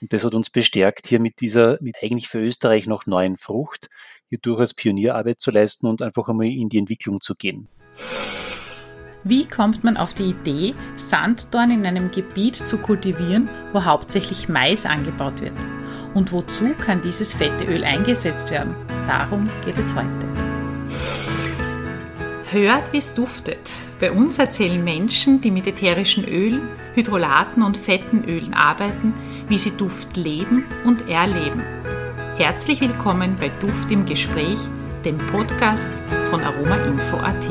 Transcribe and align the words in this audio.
Und 0.00 0.12
das 0.12 0.24
hat 0.24 0.34
uns 0.34 0.50
bestärkt, 0.50 1.06
hier 1.06 1.20
mit 1.20 1.40
dieser, 1.40 1.78
mit 1.80 1.96
eigentlich 2.02 2.28
für 2.28 2.38
Österreich 2.38 2.86
noch 2.86 3.06
neuen 3.06 3.36
Frucht, 3.36 3.88
hier 4.28 4.38
durchaus 4.38 4.74
Pionierarbeit 4.74 5.40
zu 5.40 5.50
leisten 5.50 5.86
und 5.86 6.02
einfach 6.02 6.28
einmal 6.28 6.46
in 6.46 6.68
die 6.68 6.78
Entwicklung 6.78 7.20
zu 7.20 7.34
gehen. 7.34 7.68
Wie 9.24 9.46
kommt 9.46 9.82
man 9.82 9.96
auf 9.96 10.14
die 10.14 10.30
Idee, 10.30 10.74
Sanddorn 10.96 11.72
in 11.72 11.84
einem 11.84 12.10
Gebiet 12.12 12.54
zu 12.54 12.78
kultivieren, 12.78 13.48
wo 13.72 13.84
hauptsächlich 13.84 14.48
Mais 14.48 14.86
angebaut 14.86 15.40
wird? 15.40 15.52
Und 16.14 16.32
wozu 16.32 16.72
kann 16.74 17.02
dieses 17.02 17.34
fette 17.34 17.64
Öl 17.64 17.84
eingesetzt 17.84 18.50
werden? 18.50 18.74
Darum 19.06 19.50
geht 19.64 19.76
es 19.76 19.94
heute. 19.94 20.26
Hört, 22.50 22.92
wie 22.92 22.98
es 22.98 23.12
duftet. 23.12 23.70
Bei 24.00 24.12
uns 24.12 24.38
erzählen 24.38 24.82
Menschen, 24.82 25.40
die 25.40 25.50
mit 25.50 25.66
ätherischen 25.66 26.24
Ölen, 26.24 26.62
Hydrolaten 26.94 27.62
und 27.62 27.76
fetten 27.76 28.24
Ölen 28.24 28.54
arbeiten, 28.54 29.12
wie 29.48 29.58
sie 29.58 29.76
Duft 29.76 30.16
leben 30.16 30.64
und 30.84 31.08
erleben. 31.08 31.62
Herzlich 32.36 32.80
willkommen 32.80 33.36
bei 33.38 33.48
Duft 33.48 33.90
im 33.90 34.04
Gespräch, 34.04 34.58
dem 35.04 35.18
Podcast 35.18 35.92
von 36.30 36.42
aromainfo.at. 36.42 37.48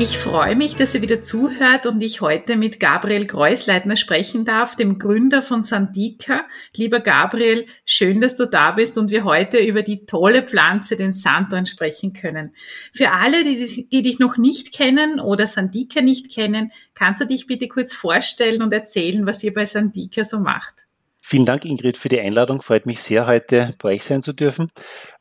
Ich 0.00 0.16
freue 0.16 0.54
mich, 0.54 0.76
dass 0.76 0.94
ihr 0.94 1.02
wieder 1.02 1.20
zuhört 1.20 1.84
und 1.84 2.00
ich 2.00 2.20
heute 2.20 2.54
mit 2.54 2.78
Gabriel 2.78 3.26
Kreuzleitner 3.26 3.96
sprechen 3.96 4.44
darf, 4.44 4.76
dem 4.76 5.00
Gründer 5.00 5.42
von 5.42 5.60
Sandika. 5.60 6.46
Lieber 6.76 7.00
Gabriel, 7.00 7.66
schön, 7.84 8.20
dass 8.20 8.36
du 8.36 8.46
da 8.46 8.70
bist 8.70 8.96
und 8.96 9.10
wir 9.10 9.24
heute 9.24 9.58
über 9.58 9.82
die 9.82 10.06
tolle 10.06 10.44
Pflanze, 10.44 10.94
den 10.94 11.12
Sanddorn, 11.12 11.66
sprechen 11.66 12.12
können. 12.12 12.52
Für 12.92 13.10
alle, 13.10 13.42
die, 13.42 13.88
die 13.88 14.02
dich 14.02 14.20
noch 14.20 14.36
nicht 14.36 14.72
kennen 14.72 15.18
oder 15.18 15.48
Sandika 15.48 16.00
nicht 16.00 16.32
kennen, 16.32 16.70
kannst 16.94 17.20
du 17.20 17.26
dich 17.26 17.48
bitte 17.48 17.66
kurz 17.66 17.92
vorstellen 17.92 18.62
und 18.62 18.72
erzählen, 18.72 19.26
was 19.26 19.42
ihr 19.42 19.52
bei 19.52 19.64
Sandika 19.64 20.22
so 20.22 20.38
macht? 20.38 20.87
Vielen 21.30 21.44
Dank, 21.44 21.66
Ingrid, 21.66 21.98
für 21.98 22.08
die 22.08 22.20
Einladung. 22.22 22.62
Freut 22.62 22.86
mich 22.86 23.02
sehr, 23.02 23.26
heute 23.26 23.74
bei 23.82 23.90
euch 23.90 24.04
sein 24.04 24.22
zu 24.22 24.32
dürfen. 24.32 24.72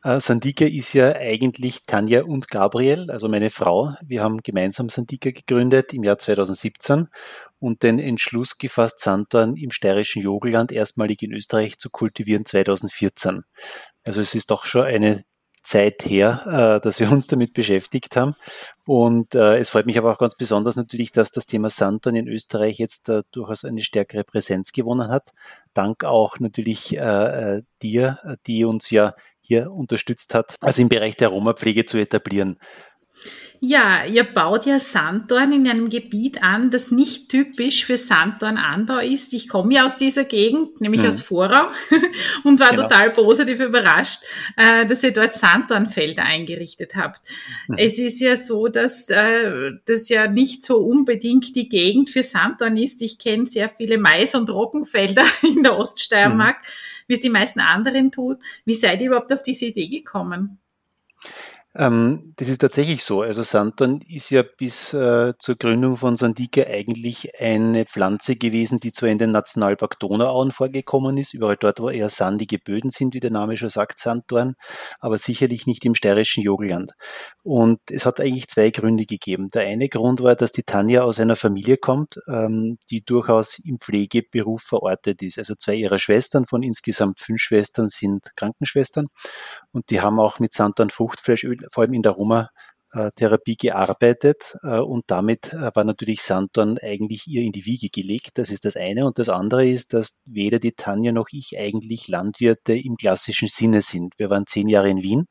Äh, 0.06 0.22
Sandika 0.22 0.64
ist 0.64 0.94
ja 0.94 1.14
eigentlich 1.14 1.82
Tanja 1.86 2.24
und 2.24 2.48
Gabriel, 2.48 3.12
also 3.12 3.28
meine 3.28 3.50
Frau. 3.50 3.94
Wir 4.06 4.24
haben 4.24 4.38
gemeinsam 4.38 4.88
Sandika 4.88 5.32
gegründet 5.32 5.92
im 5.92 6.06
Jahr 6.06 6.18
2017 6.18 7.10
und 7.60 7.84
den 7.84 8.00
Entschluss 8.00 8.58
gefasst, 8.58 9.02
Sanddorn 9.02 9.58
im 9.58 9.72
steirischen 9.72 10.22
Jogelland 10.22 10.72
erstmalig 10.72 11.24
in 11.24 11.34
Österreich 11.34 11.78
zu 11.78 11.90
kultivieren 11.90 12.46
2014. 12.46 13.42
Also 14.06 14.22
es 14.22 14.34
ist 14.34 14.50
doch 14.50 14.64
schon 14.64 14.84
eine 14.84 15.26
Zeit 15.68 16.06
her, 16.06 16.78
äh, 16.78 16.82
dass 16.82 17.00
wir 17.00 17.12
uns 17.12 17.28
damit 17.28 17.54
beschäftigt 17.54 18.16
haben. 18.16 18.36
Und 18.86 19.36
äh, 19.36 19.58
es 19.58 19.70
freut 19.70 19.86
mich 19.86 19.98
aber 19.98 20.14
auch 20.14 20.18
ganz 20.18 20.36
besonders 20.36 20.78
natürlich, 20.78 21.12
dass 21.12 21.32
das 21.32 21.46
Thema 21.46 21.70
Sanddorn 21.70 22.16
in 22.16 22.28
Österreich 22.28 22.78
jetzt 22.80 23.10
äh, 23.10 23.24
durchaus 23.32 23.66
eine 23.66 23.82
stärkere 23.82 24.24
Präsenz 24.24 24.72
gewonnen 24.72 25.10
hat. 25.10 25.34
Dank 25.74 26.04
auch 26.04 26.40
natürlich 26.40 26.98
dir, 27.82 28.38
die 28.48 28.66
uns 28.66 28.90
ja 28.90 29.14
hier 29.42 29.72
unterstützt 29.72 30.34
hat, 30.34 30.56
also 30.62 30.82
im 30.82 30.90
Bereich 30.90 31.16
der 31.18 31.28
Aromapflege 31.28 31.86
zu 31.86 31.98
etablieren. 31.98 32.58
Ja, 33.60 34.06
ihr 34.06 34.24
baut 34.24 34.66
ja 34.66 34.78
Sanddorn 34.78 35.52
in 35.52 35.68
einem 35.68 35.90
Gebiet 35.90 36.44
an, 36.44 36.70
das 36.70 36.92
nicht 36.92 37.30
typisch 37.30 37.86
für 37.86 37.98
Sanddornanbau 37.98 39.00
ist. 39.00 39.34
Ich 39.34 39.50
komme 39.50 39.74
ja 39.74 39.86
aus 39.86 39.98
dieser 39.98 40.26
Gegend, 40.26 40.80
nämlich 40.80 41.02
hm. 41.02 41.10
aus 41.10 41.22
Vorau, 41.22 41.68
und 42.44 42.60
war 42.60 42.72
genau. 42.72 42.84
total 42.84 43.12
positiv 43.12 43.60
überrascht, 43.60 44.22
äh, 44.58 44.86
dass 44.86 45.04
ihr 45.04 45.12
dort 45.12 45.34
Sanddornfelder 45.34 46.24
eingerichtet 46.24 46.96
habt. 46.96 47.28
Hm. 47.66 47.76
Es 47.78 47.98
ist 47.98 48.20
ja 48.20 48.36
so, 48.36 48.68
dass 48.68 49.10
äh, 49.10 49.72
das 49.86 50.10
ja 50.10 50.28
nicht 50.28 50.64
so 50.64 50.78
unbedingt 50.78 51.56
die 51.56 51.68
Gegend 51.68 52.12
für 52.12 52.24
Sanddorn 52.24 52.78
ist. 52.78 53.02
Ich 53.02 53.18
kenne 53.18 53.48
sehr 53.48 53.70
viele 53.70 53.98
Mais- 53.98 54.36
und 54.36 54.50
Roggenfelder 54.50 55.26
in 55.42 55.64
der 55.64 55.78
Oststeiermark, 55.78 56.58
hm. 56.58 56.72
wie 57.08 57.14
es 57.16 57.22
die 57.22 57.30
meisten 57.30 57.60
anderen 57.60 58.12
tun. 58.12 58.38
Wie 58.66 58.76
seid 58.76 59.02
ihr 59.02 59.08
überhaupt 59.08 59.34
auf 59.34 59.42
diese 59.42 59.66
Idee 59.66 59.88
gekommen? 59.88 60.60
Ähm, 61.80 62.34
das 62.38 62.50
ist 62.50 62.58
tatsächlich 62.58 63.04
so. 63.04 63.22
Also 63.22 63.44
Sanddorn 63.44 64.02
ist 64.02 64.32
ja 64.32 64.42
bis 64.42 64.96
äh, 64.96 65.34
zur 65.38 65.58
Gründung 65.58 65.96
von 65.98 66.18
Sandika 66.18 66.64
eigentlich 66.64 67.40
eine 67.40 67.86
Pflanze 67.86 68.36
gewesen, 68.36 68.80
die 68.80 68.92
zwar 68.92 69.10
in 69.10 69.20
den 69.20 69.32
Nationalpark 69.32 70.00
Donauauen 70.00 70.52
vorgekommen 70.52 71.18
ist, 71.18 71.36
überall 71.36 71.56
dort, 71.56 71.80
wo 71.80 71.92
eher 71.92 72.10
sandige 72.10 72.58
Böden 72.58 72.90
sind, 72.90 73.14
wie 73.14 73.20
der 73.20 73.30
Name 73.30 73.58
schon 73.58 73.70
sagt, 73.70 74.00
Sanddorn, 74.00 74.56
aber 75.00 75.20
sicherlich 75.20 75.68
nicht 75.68 75.86
im 75.86 75.94
steirischen 75.94 76.42
Jogelland. 76.44 76.94
Und 77.44 77.80
es 77.92 78.08
hat 78.08 78.20
eigentlich 78.20 78.48
zwei 78.48 78.72
Gründe 78.72 79.06
gegeben. 79.06 79.52
Der 79.52 79.62
eine 79.62 79.88
Grund 79.88 80.24
war, 80.24 80.36
dass 80.36 80.52
die 80.52 80.64
Tanja 80.64 81.04
aus 81.04 81.20
einer 81.20 81.36
Familie 81.36 81.78
kommt, 81.78 82.20
ähm, 82.28 82.80
die 82.90 83.04
durchaus 83.04 83.60
im 83.60 83.80
Pflegeberuf 83.80 84.64
verortet 84.64 85.22
ist. 85.22 85.38
Also 85.38 85.54
zwei 85.54 85.76
ihrer 85.76 86.00
Schwestern 86.00 86.48
von 86.48 86.64
insgesamt 86.64 87.20
fünf 87.20 87.40
Schwestern 87.40 87.90
sind 87.90 88.36
Krankenschwestern 88.36 89.10
und 89.72 89.92
die 89.92 90.02
haben 90.02 90.20
auch 90.20 90.40
mit 90.40 90.54
Sanddorn 90.54 90.90
Fruchtfleischöl 90.90 91.67
vor 91.72 91.84
allem 91.84 91.94
in 91.94 92.02
der 92.02 92.14
Roma-Therapie 92.14 93.58
gearbeitet 93.58 94.58
äh, 94.64 94.80
und 94.80 95.06
damit 95.08 95.54
äh, 95.54 95.72
war 95.74 95.84
natürlich 95.84 96.22
Sanddorn 96.22 96.78
eigentlich 96.80 97.28
ihr 97.28 97.42
in 97.42 97.52
die 97.52 97.66
Wiege 97.66 97.90
gelegt. 97.90 98.38
Das 98.38 98.50
ist 98.50 98.66
das 98.66 98.76
eine. 98.76 99.06
Und 99.06 99.20
das 99.20 99.30
andere 99.30 99.68
ist, 99.68 99.94
dass 99.94 100.22
weder 100.26 100.60
die 100.60 100.74
Tanja 100.74 101.12
noch 101.12 101.28
ich 101.32 101.58
eigentlich 101.58 102.08
Landwirte 102.08 102.78
im 102.78 102.96
klassischen 102.96 103.48
Sinne 103.48 103.82
sind. 103.82 104.14
Wir 104.18 104.30
waren 104.30 104.48
zehn 104.48 104.68
Jahre 104.70 104.90
in 104.90 105.02
Wien 105.02 105.28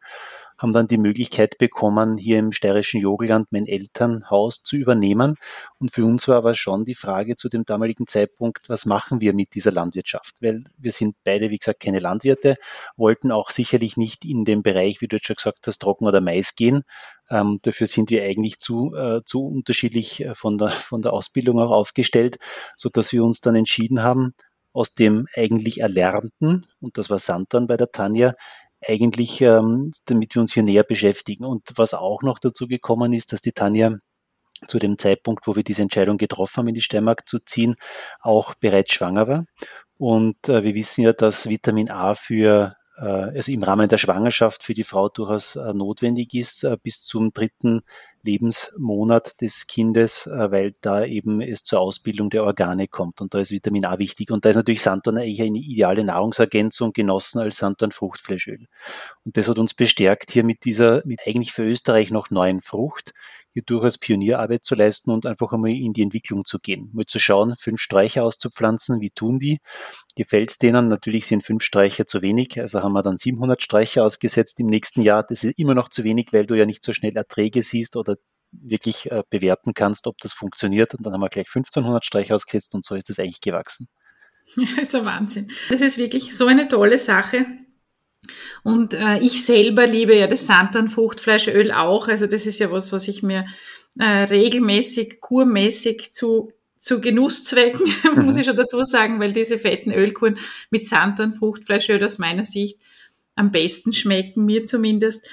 haben 0.59 0.73
dann 0.73 0.89
die 0.89 0.99
Möglichkeit 0.99 1.59
bekommen, 1.59 2.17
hier 2.17 2.39
im 2.39 2.53
steirischen 2.53 3.01
Jogelland 3.01 3.49
mein 3.51 3.67
Elternhaus 3.67 4.63
zu 4.63 4.77
übernehmen. 4.77 5.37
Und 5.79 5.93
für 5.93 6.05
uns 6.05 6.29
war 6.29 6.37
aber 6.37 6.55
schon 6.55 6.85
die 6.85 6.95
Frage 6.95 7.37
zu 7.37 7.49
dem 7.49 7.65
damaligen 7.65 8.07
Zeitpunkt, 8.07 8.69
was 8.69 8.87
machen 8.87 9.21
wir 9.21 9.35
mit 9.35 9.55
dieser 9.55 9.73
Landwirtschaft? 9.73 10.37
Weil 10.41 10.65
wir 10.79 10.93
sind 10.93 11.17
beide, 11.25 11.51
wie 11.51 11.59
gesagt, 11.59 11.81
keine 11.81 12.01
Landwirte, 12.01 12.57
wollten 12.97 13.33
auch 13.33 13.51
sicherlich 13.51 13.97
nicht 13.97 14.25
in 14.25 14.45
den 14.45 14.63
Bereich, 14.63 15.01
wie 15.01 15.09
du 15.09 15.17
jetzt 15.17 15.27
schon 15.27 15.37
gesagt 15.37 15.67
hast, 15.67 15.81
Trocken 15.81 16.07
oder 16.07 16.21
Mais 16.21 16.55
gehen. 16.55 16.85
Ähm, 17.29 17.59
dafür 17.63 17.87
sind 17.87 18.11
wir 18.11 18.23
eigentlich 18.23 18.59
zu, 18.59 18.95
äh, 18.95 19.21
zu 19.25 19.47
unterschiedlich 19.47 20.25
äh, 20.25 20.35
von, 20.35 20.59
der, 20.59 20.71
von 20.71 21.03
der 21.03 21.13
Ausbildung 21.13 21.59
auch 21.59 21.71
aufgestellt, 21.71 22.39
so 22.77 22.89
dass 22.89 23.13
wir 23.13 23.25
uns 23.25 23.41
dann 23.41 23.57
entschieden 23.57 24.03
haben, 24.03 24.33
aus 24.73 24.95
dem 24.95 25.27
eigentlich 25.35 25.81
Erlernten, 25.81 26.67
und 26.81 26.99
das 26.99 27.09
war 27.09 27.19
Santon 27.19 27.67
bei 27.67 27.79
der 27.79 27.91
Tanja, 27.91 28.35
eigentlich, 28.87 29.41
ähm, 29.41 29.93
damit 30.07 30.35
wir 30.35 30.43
uns 30.43 30.53
hier 30.55 30.63
näher 30.63 30.85
beschäftigen. 30.85 31.45
Und 31.45 31.73
was 31.77 31.95
auch 31.95 32.23
noch 32.23 32.39
dazu 32.39 32.67
gekommen 32.67 33.13
ist, 33.13 33.33
dass 33.33 33.41
die 33.41 33.53
Tanja 33.53 33.97
zu 34.67 34.79
dem 34.79 34.99
Zeitpunkt, 34.99 35.47
wo 35.47 35.57
wir 35.57 35.63
diese 35.63 35.83
Entscheidung 35.83 36.19
getroffen 36.19 36.59
haben, 36.59 36.69
in 36.69 36.75
die 36.75 36.81
Steiermark 36.81 37.29
zu 37.29 37.39
ziehen, 37.41 37.77
auch 38.21 38.55
bereits 38.55 38.93
schwanger 38.93 39.29
war. 39.29 39.45
Und 39.99 40.49
äh, 40.49 40.65
wir 40.65 40.75
wissen 40.75 41.03
ja, 41.03 41.13
dass 41.13 41.49
Vitamin 41.49 41.91
A 41.91 42.15
für 42.15 42.77
äh, 42.99 43.03
also 43.05 43.53
im 43.53 43.63
Rahmen 43.63 43.89
der 43.89 43.99
Schwangerschaft 43.99 44.63
für 44.63 44.75
die 44.75 44.85
Frau 44.85 45.09
durchaus 45.09 45.57
äh, 45.57 45.73
notwendig 45.75 46.35
ist, 46.35 46.65
äh, 46.65 46.77
bis 46.83 47.03
zum 47.03 47.33
dritten 47.33 47.83
Lebensmonat 48.27 49.41
des 49.41 49.67
Kindes, 49.67 50.27
äh, 50.27 50.51
weil 50.51 50.75
da 50.81 51.05
eben 51.05 51.41
es 51.41 51.65
zur 51.65 51.81
Ausbildung 51.81 52.29
der 52.29 52.45
Organe 52.45 52.89
kommt. 52.89 53.21
Und 53.21 53.33
da 53.33 53.39
ist 53.39 53.51
Vitamin 53.51 53.87
A 53.87 53.99
wichtig. 53.99 54.31
Und 54.31 54.45
da 54.45 54.51
ist 54.51 54.57
natürlich 54.57 54.83
Sanddorn 54.83 55.17
eigentlich 55.17 55.41
eine 55.41 55.59
ideale 55.59 56.05
Nahrungsergänzung 56.05 56.93
genossen 56.93 57.39
als 57.39 57.57
Sanddorn 57.59 57.93
Fruchtfleischöl. 57.93 58.67
Und 59.25 59.37
das 59.37 59.49
hat 59.49 59.59
uns 59.59 59.73
bestärkt, 59.73 60.31
hier 60.31 60.45
mit 60.45 60.65
dieser, 60.65 61.03
mit 61.07 61.21
eigentlich 61.27 61.53
für 61.53 61.65
Österreich 61.65 62.11
noch 62.11 62.31
neuen 62.31 62.61
Frucht, 62.61 63.15
hier 63.57 63.63
durchaus 63.63 63.97
Pionierarbeit 63.97 64.67
zu 64.67 64.75
leisten 64.75 65.11
und 65.11 65.25
einfach 65.25 65.51
einmal 65.51 65.71
in 65.71 65.95
die 65.95 66.03
Entwicklung 66.03 66.45
zu 66.45 66.59
gehen. 66.59 66.91
Mal 66.93 67.07
zu 67.07 67.19
schauen, 67.19 67.55
fünf 67.59 67.81
Sträucher 67.81 68.23
auszupflanzen, 68.23 69.01
wie 69.01 69.09
tun 69.09 69.39
die? 69.39 69.61
Gefällt 70.15 70.51
es 70.51 70.59
denen? 70.59 70.89
Natürlich 70.89 71.27
sind 71.27 71.43
fünf 71.43 71.65
Sträucher 71.65 72.07
zu 72.07 72.21
wenig, 72.21 72.61
also 72.61 72.83
haben 72.83 72.93
wir 72.93 73.03
dann 73.03 73.17
700 73.17 73.63
Sträucher 73.63 74.05
ausgesetzt 74.05 74.61
im 74.61 74.67
nächsten 74.67 75.01
Jahr. 75.01 75.25
Das 75.27 75.43
ist 75.43 75.59
immer 75.59 75.75
noch 75.75 75.89
zu 75.89 76.05
wenig, 76.05 76.35
weil 76.35 76.45
du 76.45 76.55
ja 76.55 76.67
nicht 76.67 76.85
so 76.85 76.93
schnell 76.93 77.17
Erträge 77.17 77.63
siehst 77.63 77.97
oder 77.97 78.17
wirklich 78.53 79.11
äh, 79.11 79.23
bewerten 79.31 79.73
kannst, 79.73 80.07
ob 80.07 80.19
das 80.19 80.35
funktioniert. 80.35 80.95
Und 80.95 81.07
dann 81.07 81.15
haben 81.15 81.23
wir 81.23 81.31
gleich 81.31 81.47
1500 81.47 82.05
Sträucher 82.05 82.35
ausgesetzt 82.35 82.75
und 82.75 82.85
so 82.85 82.95
ist 82.95 83.09
das 83.09 83.19
eigentlich 83.19 83.41
gewachsen. 83.41 83.89
Ja, 84.55 84.83
ist 84.83 84.95
ein 84.95 85.05
Wahnsinn. 85.05 85.51
Das 85.71 85.81
ist 85.81 85.99
wirklich 85.99 86.37
so 86.37 86.47
eine 86.47 86.69
tolle 86.69 87.01
Sache. 87.01 87.47
Und 88.63 88.95
äh, 88.95 89.19
ich 89.19 89.45
selber 89.45 89.87
liebe 89.87 90.17
ja 90.17 90.27
das 90.27 90.47
Sanddorn-Fruchtfleischöl 90.47 91.73
auch. 91.73 92.09
Also 92.09 92.27
das 92.27 92.47
ist 92.47 92.59
ja 92.59 92.71
was, 92.71 92.93
was 92.93 93.09
ich 93.09 93.23
mir 93.23 93.47
äh, 93.99 94.05
regelmäßig, 94.05 95.21
kurmäßig 95.21 96.13
zu 96.13 96.53
zu 96.87 97.01
Genusszwecken, 97.01 97.85
mhm. 98.15 98.27
muss 98.27 98.37
ich 98.37 98.47
schon 98.47 98.55
dazu 98.55 98.85
sagen, 98.85 99.19
weil 99.19 99.33
diese 99.33 99.59
fetten 99.59 99.91
Ölkuren 99.91 100.39
mit 100.71 100.87
Sanddorn-Fruchtfleischöl 100.87 102.05
aus 102.05 102.19
meiner 102.19 102.45
Sicht 102.45 102.79
am 103.35 103.51
besten 103.51 103.93
schmecken, 103.93 104.45
mir 104.45 104.65
zumindest. 104.65 105.29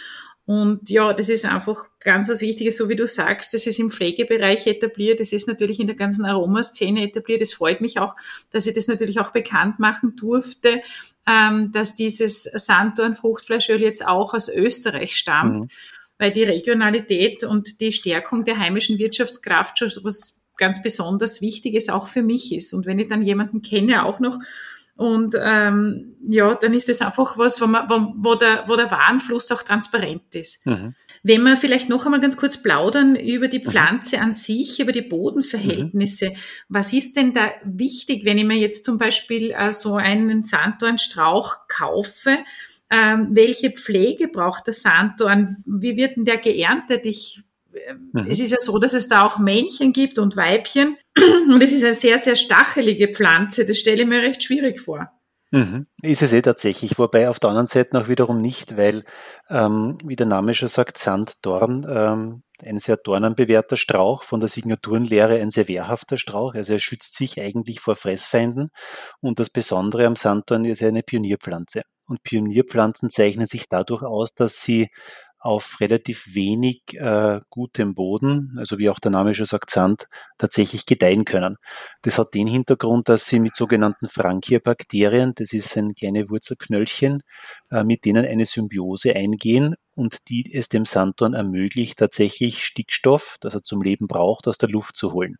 Und 0.45 0.89
ja, 0.89 1.13
das 1.13 1.30
ist 1.30 1.45
einfach 1.45 1.85
ganz 2.00 2.27
was 2.27 2.41
Wichtiges, 2.41 2.75
so 2.75 2.89
wie 2.89 2.95
du 2.95 3.06
sagst, 3.06 3.53
das 3.53 3.68
ist 3.68 3.80
im 3.80 3.91
Pflegebereich 3.91 4.65
etabliert, 4.65 5.19
das 5.21 5.31
ist 5.31 5.47
natürlich 5.47 5.80
in 5.80 5.88
der 5.88 5.95
ganzen 5.95 6.25
Aromaszene 6.25 7.03
etabliert. 7.03 7.41
Es 7.41 7.53
freut 7.53 7.80
mich 7.80 8.00
auch, 8.00 8.15
dass 8.50 8.65
ich 8.65 8.74
das 8.74 8.88
natürlich 8.88 9.19
auch 9.19 9.31
bekannt 9.31 9.77
machen 9.77 10.15
durfte, 10.15 10.81
ähm, 11.27 11.71
dass 11.71 11.95
dieses 11.95 12.43
Sanddorn-Fruchtfleischöl 12.43 13.81
jetzt 13.81 14.05
auch 14.05 14.33
aus 14.33 14.49
Österreich 14.49 15.15
stammt, 15.15 15.65
mhm. 15.65 15.67
weil 16.17 16.31
die 16.31 16.43
Regionalität 16.43 17.43
und 17.43 17.79
die 17.79 17.93
Stärkung 17.93 18.43
der 18.43 18.57
heimischen 18.57 18.99
Wirtschaftskraft 18.99 19.79
schon 19.79 19.91
was 20.03 20.41
ganz 20.57 20.81
besonders 20.81 21.41
wichtig 21.41 21.75
es 21.75 21.89
auch 21.89 22.07
für 22.07 22.21
mich 22.21 22.53
ist. 22.53 22.73
Und 22.73 22.85
wenn 22.85 22.99
ich 22.99 23.07
dann 23.07 23.23
jemanden 23.23 23.61
kenne, 23.61 24.05
auch 24.05 24.19
noch, 24.19 24.37
und 24.95 25.36
ähm, 25.40 26.16
ja, 26.22 26.54
dann 26.54 26.74
ist 26.74 26.88
es 26.88 27.01
einfach 27.01 27.38
was, 27.38 27.60
wo, 27.60 27.66
man, 27.66 27.90
wo, 27.90 28.13
wo, 28.16 28.36
der, 28.36 28.66
wo 28.68 28.75
der 28.75 28.92
Warenfluss 28.92 29.51
auch 29.51 29.63
transparent 29.63 30.36
ist. 30.36 30.63
Mhm. 30.68 30.94
Wenn 31.24 31.42
wir 31.44 31.57
vielleicht 31.57 31.90
noch 31.90 32.06
einmal 32.06 32.19
ganz 32.19 32.38
kurz 32.38 32.62
plaudern 32.62 33.16
über 33.16 33.48
die 33.48 33.60
mhm. 33.60 33.63
Pflanze 33.63 34.18
mhm. 34.18 34.24
an 34.24 34.34
sich, 34.34 34.80
über 34.80 34.92
die 34.92 35.01
Bodenverhältnisse. 35.01 36.30
Mhm. 36.30 36.36
Was 36.69 36.94
ist 36.94 37.16
denn 37.16 37.34
da 37.34 37.50
wichtig, 37.63 38.24
wenn 38.24 38.38
ich 38.38 38.45
mir 38.45 38.57
jetzt 38.57 38.86
zum 38.86 39.00
Beispiel 39.00 39.51
äh, 39.51 39.74
so 39.74 39.95
einen 39.95 40.44
Sanddornstrauch 40.44 41.68
kaufe? 41.68 42.38
Ähm, 42.92 43.30
welche 43.31 43.72
Pflege 43.72 44.28
braucht 44.28 44.68
der 44.68 44.75
Sanddorn? 44.75 45.63
Wie 45.66 45.98
wird 45.98 46.18
denn 46.18 46.25
der 46.25 46.38
geerntet? 46.38 47.07
Ich 47.07 47.42
mhm. 48.13 48.27
es 48.29 48.39
ist 48.39 48.51
ja 48.51 48.59
so, 48.59 48.77
dass 48.79 48.93
es 48.93 49.07
da 49.07 49.25
auch 49.25 49.37
Männchen 49.39 49.93
gibt 49.93 50.19
und 50.19 50.35
Weibchen. 50.35 50.97
Und 51.47 51.61
es 51.61 51.71
ist 51.71 51.83
eine 51.83 51.93
sehr, 51.93 52.17
sehr 52.17 52.35
stachelige 52.35 53.09
Pflanze. 53.09 53.65
Das 53.65 53.77
stelle 53.77 54.01
ich 54.01 54.07
mir 54.07 54.23
recht 54.23 54.41
schwierig 54.41 54.81
vor. 54.81 55.11
Mhm. 55.53 55.85
Ist 56.01 56.23
es 56.23 56.33
eh 56.33 56.41
tatsächlich, 56.41 56.97
wobei 56.97 57.29
auf 57.29 57.39
der 57.39 57.51
anderen 57.51 57.67
Seite 57.67 57.95
noch 57.95 58.07
wiederum 58.07 58.41
nicht, 58.41 58.75
weil, 58.75 59.03
ähm, 59.51 59.99
wie 60.03 60.15
der 60.15 60.25
Name 60.25 60.55
schon 60.55 60.67
sagt, 60.67 60.97
Sanddorn, 60.97 61.85
ähm, 61.87 62.43
ein 62.63 62.79
sehr 62.79 62.97
dornenbewehrter 62.97 63.77
Strauch, 63.77 64.23
von 64.23 64.39
der 64.39 64.49
Signaturenlehre 64.49 65.39
ein 65.39 65.51
sehr 65.51 65.67
wehrhafter 65.67 66.17
Strauch, 66.17 66.55
also 66.55 66.73
er 66.73 66.79
schützt 66.79 67.15
sich 67.15 67.39
eigentlich 67.39 67.81
vor 67.81 67.95
Fressfeinden 67.95 68.69
und 69.21 69.37
das 69.37 69.51
Besondere 69.51 70.07
am 70.07 70.15
Sanddorn 70.15 70.65
ist 70.65 70.81
eine 70.81 71.03
Pionierpflanze. 71.03 71.83
Und 72.05 72.23
Pionierpflanzen 72.23 73.11
zeichnen 73.11 73.45
sich 73.45 73.69
dadurch 73.69 74.01
aus, 74.01 74.33
dass 74.33 74.61
sie 74.61 74.89
auf 75.44 75.81
relativ 75.81 76.34
wenig 76.34 76.81
äh, 76.94 77.42
gutem 77.50 77.95
Boden, 77.95 78.56
also 78.57 78.78
wie 78.78 78.90
auch 78.90 79.00
der 79.00 79.12
Name 79.12 79.36
schon 79.36 79.45
sagt, 79.45 79.72
Sand, 79.72 80.07
tatsächlich 80.38 80.86
gedeihen 80.86 81.25
können. 81.25 81.57
Das 82.01 82.18
hat 82.18 82.34
den 82.34 82.48
Hintergrund, 82.48 83.10
dass 83.10 83.28
sie 83.28 83.40
mit 83.40 83.56
sogenannten 83.56 84.07
Frankia-Bakterien, 84.07 85.34
das 85.36 85.51
ist 85.51 85.75
ein 85.78 85.95
kleine 85.95 86.30
Wurzelknöllchen, 86.30 87.24
äh, 87.72 87.84
mit 87.84 88.06
denen 88.06 88.25
eine 88.25 88.45
Symbiose 88.45 89.16
eingehen 89.18 89.75
und 89.95 90.30
die 90.30 90.50
es 90.54 90.69
dem 90.69 90.86
Sanddorn 90.86 91.34
ermöglicht, 91.34 92.00
tatsächlich 92.00 92.63
Stickstoff, 92.63 93.36
das 93.42 93.54
er 93.54 93.63
zum 93.63 93.81
Leben 93.81 94.07
braucht, 94.07 94.48
aus 94.48 94.57
der 94.57 94.69
Luft 94.69 94.95
zu 94.95 95.12
holen. 95.12 95.38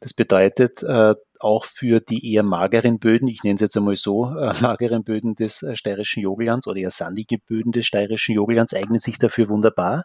Das 0.00 0.12
bedeutet, 0.14 0.82
äh, 0.82 1.14
auch 1.40 1.64
für 1.64 2.00
die 2.00 2.32
eher 2.32 2.42
mageren 2.42 2.98
Böden, 2.98 3.28
ich 3.28 3.42
nenne 3.42 3.56
es 3.56 3.60
jetzt 3.60 3.76
einmal 3.76 3.96
so, 3.96 4.26
äh, 4.36 4.52
mageren 4.60 5.04
Böden 5.04 5.34
des 5.34 5.62
äh, 5.62 5.76
steirischen 5.76 6.22
Jogellands 6.22 6.66
oder 6.66 6.78
eher 6.78 6.90
sandige 6.90 7.38
Böden 7.38 7.72
des 7.72 7.86
steirischen 7.86 8.34
Jogellands 8.34 8.74
eignen 8.74 9.00
sich 9.00 9.18
dafür 9.18 9.48
wunderbar. 9.48 10.04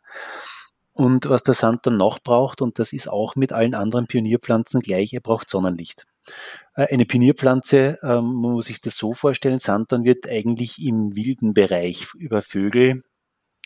Und 0.93 1.29
was 1.29 1.43
der 1.43 1.53
Sand 1.53 1.85
dann 1.85 1.97
noch 1.97 2.19
braucht, 2.19 2.61
und 2.61 2.77
das 2.77 2.91
ist 2.93 3.07
auch 3.07 3.35
mit 3.35 3.53
allen 3.53 3.75
anderen 3.75 4.07
Pionierpflanzen 4.07 4.81
gleich, 4.81 5.13
er 5.13 5.21
braucht 5.21 5.49
Sonnenlicht. 5.49 6.05
Eine 6.73 7.05
Pionierpflanze, 7.05 7.97
ähm, 8.03 8.33
man 8.33 8.51
muss 8.51 8.65
sich 8.65 8.81
das 8.81 8.95
so 8.95 9.13
vorstellen, 9.13 9.59
Sanddorn 9.59 10.03
wird 10.03 10.27
eigentlich 10.27 10.79
im 10.79 11.15
wilden 11.15 11.53
Bereich 11.53 12.13
über 12.15 12.41
Vögel 12.41 13.03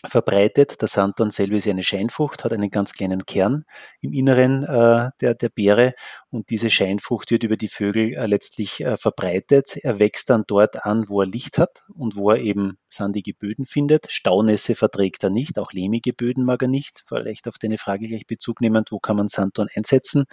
verbreitet. 0.08 0.80
Der 0.80 0.88
Sanddorn 0.88 1.30
selber 1.30 1.56
ist 1.56 1.68
eine 1.68 1.82
Scheinfrucht, 1.82 2.44
hat 2.44 2.52
einen 2.52 2.70
ganz 2.70 2.92
kleinen 2.92 3.26
Kern 3.26 3.64
im 4.00 4.12
Inneren 4.12 4.64
äh, 4.64 5.10
der, 5.20 5.34
der 5.34 5.48
Beere 5.48 5.94
und 6.30 6.50
diese 6.50 6.70
Scheinfrucht 6.70 7.30
wird 7.30 7.44
über 7.44 7.56
die 7.56 7.68
Vögel 7.68 8.14
äh, 8.14 8.26
letztlich 8.26 8.80
äh, 8.80 8.96
verbreitet. 8.96 9.76
Er 9.82 9.98
wächst 9.98 10.30
dann 10.30 10.44
dort 10.46 10.84
an, 10.84 11.06
wo 11.08 11.22
er 11.22 11.26
Licht 11.26 11.58
hat 11.58 11.84
und 11.94 12.16
wo 12.16 12.30
er 12.30 12.38
eben 12.38 12.78
sandige 12.90 13.32
Böden 13.34 13.66
findet. 13.66 14.10
Staunässe 14.10 14.74
verträgt 14.74 15.24
er 15.24 15.30
nicht, 15.30 15.58
auch 15.58 15.72
lehmige 15.72 16.12
Böden 16.12 16.44
mag 16.44 16.62
er 16.62 16.68
nicht. 16.68 17.04
Vielleicht 17.06 17.48
auf 17.48 17.58
deine 17.58 17.78
Frage 17.78 18.06
gleich 18.06 18.26
Bezug 18.26 18.60
nehmend, 18.60 18.92
wo 18.92 18.98
kann 18.98 19.16
man 19.16 19.28
Sanddorn 19.28 19.68
einsetzen? 19.74 20.26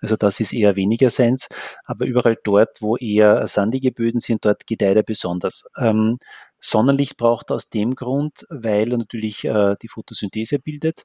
Also 0.00 0.16
das 0.16 0.40
ist 0.40 0.52
eher 0.52 0.76
weniger 0.76 1.10
seins, 1.10 1.48
aber 1.84 2.06
überall 2.06 2.36
dort, 2.42 2.80
wo 2.80 2.96
eher 2.96 3.46
sandige 3.46 3.92
Böden 3.92 4.20
sind, 4.20 4.44
dort 4.44 4.66
gedeiht 4.66 4.96
er 4.96 5.02
besonders. 5.02 5.64
Ähm, 5.78 6.18
Sonnenlicht 6.62 7.16
braucht 7.16 7.50
er 7.50 7.56
aus 7.56 7.68
dem 7.68 7.96
Grund, 7.96 8.46
weil 8.48 8.92
er 8.92 8.98
natürlich 8.98 9.44
äh, 9.44 9.74
die 9.82 9.88
Photosynthese 9.88 10.60
bildet 10.60 11.04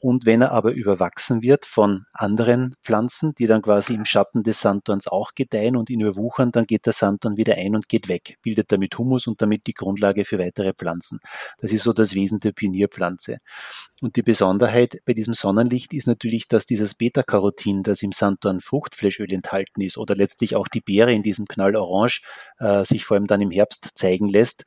und 0.00 0.26
wenn 0.26 0.42
er 0.42 0.52
aber 0.52 0.72
überwachsen 0.72 1.42
wird 1.42 1.66
von 1.66 2.04
anderen 2.12 2.74
Pflanzen, 2.82 3.34
die 3.34 3.46
dann 3.46 3.62
quasi 3.62 3.94
im 3.94 4.04
Schatten 4.04 4.42
des 4.42 4.60
Sanddorns 4.60 5.08
auch 5.08 5.32
gedeihen 5.34 5.76
und 5.76 5.90
ihn 5.90 6.00
überwuchern, 6.00 6.52
dann 6.52 6.66
geht 6.66 6.86
der 6.86 6.92
Sanddorn 6.92 7.36
wieder 7.36 7.54
ein 7.56 7.74
und 7.74 7.88
geht 7.88 8.08
weg, 8.08 8.38
bildet 8.42 8.72
damit 8.72 8.96
Humus 8.98 9.26
und 9.26 9.42
damit 9.42 9.66
die 9.66 9.74
Grundlage 9.74 10.24
für 10.24 10.38
weitere 10.38 10.72
Pflanzen. 10.72 11.20
Das 11.58 11.72
ist 11.72 11.82
so 11.82 11.92
das 11.92 12.14
Wesen 12.14 12.40
der 12.40 12.52
Pionierpflanze. 12.52 13.38
Und 14.00 14.16
die 14.16 14.22
Besonderheit 14.22 15.00
bei 15.04 15.14
diesem 15.14 15.34
Sonnenlicht 15.34 15.92
ist 15.92 16.06
natürlich, 16.06 16.48
dass 16.48 16.66
dieses 16.66 16.94
Beta-Carotin, 16.94 17.82
das 17.82 18.02
im 18.02 18.12
Sanddorn 18.12 18.60
Fruchtfleischöl 18.60 19.32
enthalten 19.32 19.80
ist 19.80 19.98
oder 19.98 20.14
letztlich 20.14 20.56
auch 20.56 20.68
die 20.68 20.80
Beere 20.80 21.12
in 21.12 21.22
diesem 21.22 21.46
Knallorange 21.46 22.20
äh, 22.58 22.84
sich 22.84 23.04
vor 23.04 23.16
allem 23.16 23.26
dann 23.26 23.40
im 23.40 23.50
Herbst 23.50 23.90
zeigen 23.94 24.28
lässt, 24.28 24.64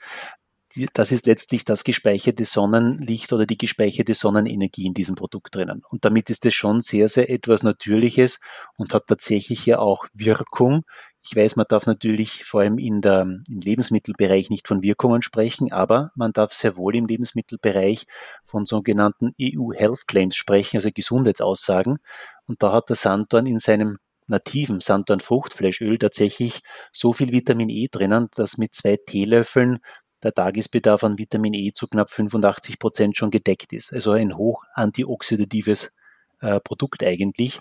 das 0.93 1.11
ist 1.11 1.25
letztlich 1.25 1.65
das 1.65 1.83
gespeicherte 1.83 2.45
Sonnenlicht 2.45 3.33
oder 3.33 3.45
die 3.45 3.57
gespeicherte 3.57 4.13
Sonnenenergie 4.13 4.85
in 4.85 4.93
diesem 4.93 5.15
Produkt 5.15 5.55
drinnen. 5.55 5.83
Und 5.89 6.05
damit 6.05 6.29
ist 6.29 6.45
es 6.45 6.53
schon 6.53 6.81
sehr, 6.81 7.09
sehr 7.09 7.29
etwas 7.29 7.63
Natürliches 7.63 8.39
und 8.77 8.93
hat 8.93 9.07
tatsächlich 9.07 9.65
ja 9.65 9.79
auch 9.79 10.05
Wirkung. 10.13 10.83
Ich 11.23 11.35
weiß, 11.35 11.55
man 11.55 11.65
darf 11.67 11.85
natürlich 11.85 12.45
vor 12.45 12.61
allem 12.61 12.77
in 12.77 13.01
der, 13.01 13.21
im 13.21 13.43
Lebensmittelbereich 13.61 14.49
nicht 14.49 14.67
von 14.67 14.83
Wirkungen 14.83 15.21
sprechen, 15.21 15.71
aber 15.71 16.11
man 16.15 16.33
darf 16.33 16.53
sehr 16.53 16.77
wohl 16.77 16.95
im 16.95 17.07
Lebensmittelbereich 17.07 18.05
von 18.45 18.65
sogenannten 18.65 19.33
EU 19.41 19.73
Health 19.73 20.07
Claims 20.07 20.35
sprechen, 20.35 20.77
also 20.77 20.89
Gesundheitsaussagen. 20.93 21.97
Und 22.45 22.63
da 22.63 22.71
hat 22.71 22.89
der 22.89 22.95
Sanddorn 22.95 23.47
in 23.47 23.59
seinem 23.59 23.97
nativen 24.27 24.79
Sanddorn-Fruchtfleischöl 24.79 25.97
tatsächlich 25.97 26.61
so 26.91 27.13
viel 27.13 27.31
Vitamin 27.31 27.69
E 27.69 27.87
drinnen, 27.91 28.29
dass 28.35 28.57
mit 28.57 28.75
zwei 28.75 28.97
Teelöffeln 28.97 29.79
der 30.23 30.33
Tagesbedarf 30.33 31.03
an 31.03 31.17
Vitamin 31.17 31.53
E 31.53 31.71
zu 31.73 31.87
knapp 31.87 32.11
85 32.11 32.79
Prozent 32.79 33.17
schon 33.17 33.31
gedeckt 33.31 33.73
ist. 33.73 33.93
Also 33.93 34.11
ein 34.11 34.35
hoch 34.37 34.63
antioxidatives 34.73 35.93
äh, 36.41 36.59
Produkt 36.59 37.03
eigentlich. 37.03 37.59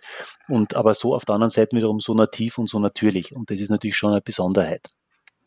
Und 0.48 0.74
aber 0.74 0.94
so 0.94 1.14
auf 1.14 1.24
der 1.24 1.34
anderen 1.36 1.50
Seite 1.50 1.76
wiederum 1.76 2.00
so 2.00 2.14
nativ 2.14 2.58
und 2.58 2.68
so 2.68 2.78
natürlich. 2.78 3.34
Und 3.34 3.50
das 3.50 3.60
ist 3.60 3.70
natürlich 3.70 3.96
schon 3.96 4.12
eine 4.12 4.20
Besonderheit. 4.20 4.90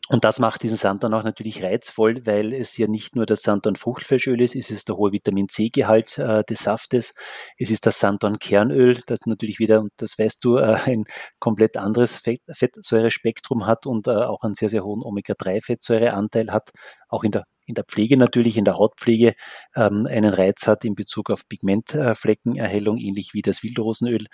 Und 0.08 0.24
das 0.24 0.40
macht 0.40 0.62
diesen 0.62 0.76
Sanddorn 0.76 1.14
auch 1.14 1.22
natürlich 1.22 1.62
reizvoll, 1.62 2.26
weil 2.26 2.52
es 2.52 2.76
ja 2.76 2.88
nicht 2.88 3.14
nur 3.14 3.24
das 3.24 3.42
Sanddorn 3.42 3.76
Fruchtfleischöl 3.76 4.40
ist, 4.42 4.56
es 4.56 4.70
ist 4.70 4.88
der 4.88 4.96
hohe 4.96 5.12
Vitamin 5.12 5.48
C-Gehalt 5.48 6.18
äh, 6.18 6.42
des 6.44 6.64
Saftes, 6.64 7.14
es 7.56 7.70
ist 7.70 7.86
das 7.86 8.00
Sanddorn 8.00 8.40
Kernöl, 8.40 9.00
das 9.06 9.20
natürlich 9.26 9.60
wieder, 9.60 9.80
und 9.80 9.92
das 9.96 10.18
weißt 10.18 10.44
du, 10.44 10.56
äh, 10.56 10.76
ein 10.84 11.04
komplett 11.38 11.76
anderes 11.76 12.18
Fett, 12.18 12.40
Fettsäurespektrum 12.52 13.66
hat 13.66 13.86
und 13.86 14.08
äh, 14.08 14.10
auch 14.10 14.42
einen 14.42 14.54
sehr, 14.54 14.68
sehr 14.68 14.84
hohen 14.84 15.02
Omega-3-Fettsäureanteil 15.02 16.50
hat, 16.50 16.70
auch 17.08 17.22
in 17.22 17.30
der 17.30 17.44
in 17.64 17.76
der 17.76 17.84
Pflege 17.84 18.16
natürlich, 18.16 18.56
in 18.56 18.64
der 18.64 18.76
Hautpflege 18.76 19.34
ähm, 19.76 20.06
einen 20.06 20.34
Reiz 20.34 20.66
hat 20.66 20.84
in 20.84 20.96
Bezug 20.96 21.30
auf 21.30 21.48
Pigmentfleckenerhellung, 21.48 22.98
ähnlich 22.98 23.30
wie 23.34 23.40
das 23.40 23.62
Wildrosenöl. 23.62 24.26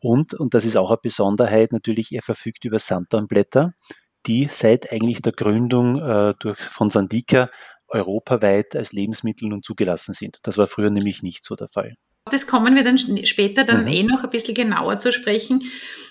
Und, 0.00 0.34
und 0.34 0.52
das 0.52 0.66
ist 0.66 0.76
auch 0.76 0.90
eine 0.90 0.98
Besonderheit, 1.02 1.72
natürlich, 1.72 2.12
er 2.12 2.20
verfügt 2.20 2.64
über 2.66 2.78
Sanddornblätter 2.78 3.72
die 4.26 4.48
seit 4.50 4.92
eigentlich 4.92 5.22
der 5.22 5.32
Gründung 5.32 6.00
äh, 6.00 6.34
durch, 6.38 6.60
von 6.60 6.90
Sandika 6.90 7.50
europaweit 7.88 8.74
als 8.74 8.92
Lebensmittel 8.92 9.48
nun 9.48 9.62
zugelassen 9.62 10.14
sind. 10.14 10.38
Das 10.42 10.58
war 10.58 10.66
früher 10.66 10.90
nämlich 10.90 11.22
nicht 11.22 11.44
so 11.44 11.54
der 11.54 11.68
Fall. 11.68 11.96
Das 12.30 12.46
kommen 12.46 12.74
wir 12.74 12.84
dann 12.84 12.96
später 12.98 13.64
dann 13.64 13.82
mhm. 13.82 13.92
eh 13.92 14.02
noch 14.02 14.24
ein 14.24 14.30
bisschen 14.30 14.54
genauer 14.54 14.98
zu 14.98 15.12
sprechen. 15.12 15.62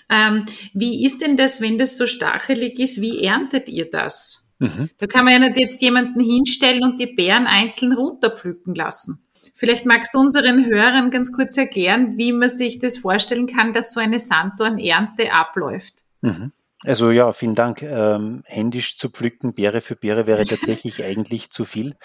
Ähm, 0.08 0.44
wie 0.72 1.04
ist 1.04 1.20
denn 1.20 1.36
das, 1.36 1.60
wenn 1.60 1.76
das 1.76 1.96
so 1.96 2.06
stachelig 2.06 2.78
ist? 2.78 3.00
Wie 3.00 3.24
erntet 3.24 3.68
ihr 3.68 3.90
das? 3.90 4.48
Mhm. 4.60 4.90
Da 4.98 5.06
kann 5.06 5.24
man 5.24 5.34
ja 5.34 5.38
nicht 5.40 5.58
jetzt 5.58 5.82
jemanden 5.82 6.20
hinstellen 6.20 6.84
und 6.84 7.00
die 7.00 7.06
Beeren 7.06 7.46
einzeln 7.46 7.92
runterpflücken 7.92 8.74
lassen. 8.74 9.26
Vielleicht 9.56 9.86
magst 9.86 10.14
du 10.14 10.18
unseren 10.18 10.66
Hörern 10.66 11.10
ganz 11.10 11.32
kurz 11.32 11.56
erklären, 11.56 12.16
wie 12.16 12.32
man 12.32 12.48
sich 12.48 12.78
das 12.78 12.98
vorstellen 12.98 13.46
kann, 13.46 13.72
dass 13.72 13.92
so 13.92 14.00
eine 14.00 14.18
Sanddornernte 14.18 15.32
abläuft. 15.32 16.04
Mhm. 16.22 16.52
Also 16.82 17.10
ja, 17.10 17.32
vielen 17.32 17.54
Dank. 17.54 17.82
Ähm, 17.82 18.42
händisch 18.46 18.98
zu 18.98 19.10
pflücken, 19.10 19.54
Beere 19.54 19.80
für 19.80 19.96
Beere, 19.96 20.26
wäre 20.26 20.44
tatsächlich 20.44 21.02
eigentlich 21.04 21.50
zu 21.50 21.64
viel. 21.64 21.96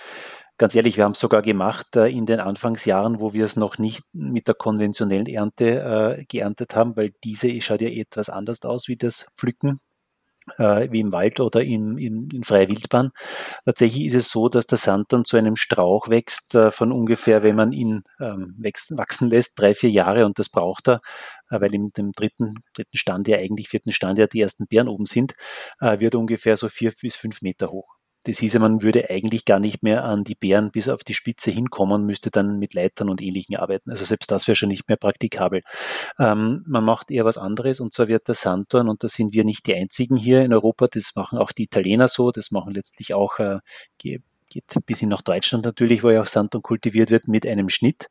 Ganz 0.58 0.76
ehrlich, 0.76 0.98
wir 0.98 1.06
haben 1.06 1.14
es 1.14 1.20
sogar 1.20 1.42
gemacht 1.42 1.96
äh, 1.96 2.08
in 2.08 2.26
den 2.26 2.40
Anfangsjahren, 2.40 3.20
wo 3.20 3.34
wir 3.34 3.46
es 3.46 3.56
noch 3.56 3.78
nicht 3.78 4.04
mit 4.14 4.48
der 4.48 4.56
konventionellen 4.56 5.28
Ernte 5.28 6.18
äh, 6.20 6.26
geerntet 6.26 6.76
haben, 6.76 6.98
weil 6.98 7.14
diese 7.24 7.60
schaut 7.62 7.82
ja 7.82 7.90
etwas 7.90 8.30
anders 8.30 8.62
aus 8.64 8.88
wie 8.88 8.98
das 8.98 9.26
Pflücken 9.38 9.80
äh, 10.58 10.92
wie 10.92 11.00
im 11.00 11.12
Wald 11.12 11.40
oder 11.40 11.62
in, 11.62 11.98
in, 11.98 12.30
in 12.32 12.44
freier 12.44 12.68
Wildbahn. 12.68 13.12
Tatsächlich 13.66 14.06
ist 14.06 14.16
es 14.16 14.30
so, 14.30 14.50
dass 14.50 14.68
der 14.68 14.78
Sand 14.78 15.12
dann 15.14 15.26
zu 15.26 15.38
einem 15.38 15.56
Strauch 15.56 16.10
wächst 16.10 16.56
äh, 16.56 16.72
von 16.72 16.92
ungefähr, 16.92 17.44
wenn 17.44 17.56
man 17.56 17.72
ihn 17.72 18.04
ähm, 18.20 18.56
wächst, 18.58 18.98
wachsen 18.98 19.30
lässt, 19.30 19.60
drei, 19.60 19.74
vier 19.74 19.90
Jahre 19.90 20.26
und 20.26 20.40
das 20.40 20.50
braucht 20.50 20.88
er, 20.88 21.02
äh, 21.50 21.62
weil 21.62 21.74
in 21.74 21.92
dem 21.92 22.12
dritten, 22.14 22.56
dritten 22.74 22.98
Stand 22.98 23.28
ja 23.28 23.38
eigentlich, 23.38 23.70
vierten 23.70 23.92
Stand 23.92 24.20
ja 24.20 24.28
die 24.28 24.42
ersten 24.42 24.68
Beeren 24.68 24.88
oben 24.88 25.06
sind, 25.06 25.36
äh, 25.80 26.00
wird 26.00 26.16
ungefähr 26.16 26.58
so 26.58 26.70
vier 26.70 26.94
bis 27.02 27.16
fünf 27.16 27.42
Meter 27.42 27.72
hoch. 27.72 27.99
Das 28.30 28.38
hieße, 28.38 28.60
man 28.60 28.84
würde 28.84 29.10
eigentlich 29.10 29.44
gar 29.44 29.60
nicht 29.60 29.82
mehr 29.82 30.04
an 30.04 30.24
die 30.24 30.36
Bären 30.36 30.70
bis 30.70 30.88
auf 30.88 31.04
die 31.04 31.16
Spitze 31.16 31.50
hinkommen, 31.50 32.06
müsste 32.06 32.30
dann 32.30 32.60
mit 32.60 32.76
Leitern 32.76 33.10
und 33.10 33.24
Ähnlichem 33.24 33.56
arbeiten. 33.56 33.90
Also 33.90 34.06
selbst 34.06 34.30
das 34.30 34.48
wäre 34.48 34.56
schon 34.56 34.70
nicht 34.70 34.88
mehr 34.88 34.98
praktikabel. 34.98 35.64
Ähm, 36.20 36.64
man 36.68 36.86
macht 36.86 37.10
eher 37.10 37.26
was 37.26 37.40
anderes 37.40 37.80
und 37.80 37.92
zwar 37.92 38.08
wird 38.08 38.28
der 38.28 38.36
Sanddorn, 38.36 38.88
und 38.88 39.04
da 39.04 39.08
sind 39.08 39.34
wir 39.34 39.46
nicht 39.46 39.66
die 39.66 39.74
einzigen 39.74 40.16
hier 40.16 40.44
in 40.44 40.54
Europa, 40.54 40.88
das 40.92 41.14
machen 41.16 41.40
auch 41.40 41.52
die 41.52 41.64
Italiener 41.64 42.08
so, 42.08 42.30
das 42.30 42.52
machen 42.52 42.72
letztlich 42.72 43.16
auch 43.16 43.40
äh, 43.40 43.62
geht 44.50 44.66
bis 44.86 45.00
hin 45.00 45.10
nach 45.10 45.22
Deutschland 45.22 45.66
natürlich, 45.66 46.04
wo 46.04 46.10
ja 46.10 46.22
auch 46.22 46.28
Sanddorn 46.28 46.62
kultiviert 46.62 47.12
wird, 47.12 47.28
mit 47.28 47.46
einem 47.46 47.70
Schnitt. 47.70 48.10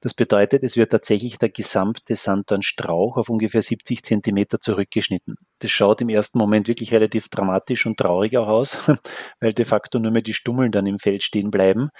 Das 0.00 0.14
bedeutet, 0.14 0.62
es 0.62 0.76
wird 0.76 0.92
tatsächlich 0.92 1.38
der 1.38 1.50
gesamte 1.50 2.16
Sanddornstrauch 2.16 3.16
auf 3.16 3.28
ungefähr 3.28 3.62
70 3.62 4.02
Zentimeter 4.04 4.60
zurückgeschnitten. 4.60 5.36
Das 5.58 5.70
schaut 5.70 6.00
im 6.00 6.08
ersten 6.08 6.38
Moment 6.38 6.68
wirklich 6.68 6.92
relativ 6.92 7.28
dramatisch 7.28 7.86
und 7.86 7.98
traurig 7.98 8.36
auch 8.36 8.48
aus, 8.48 8.78
weil 9.40 9.52
de 9.52 9.64
facto 9.64 9.98
nur 9.98 10.12
mehr 10.12 10.22
die 10.22 10.34
Stummeln 10.34 10.72
dann 10.72 10.86
im 10.86 10.98
Feld 10.98 11.22
stehen 11.22 11.50
bleiben. 11.50 11.90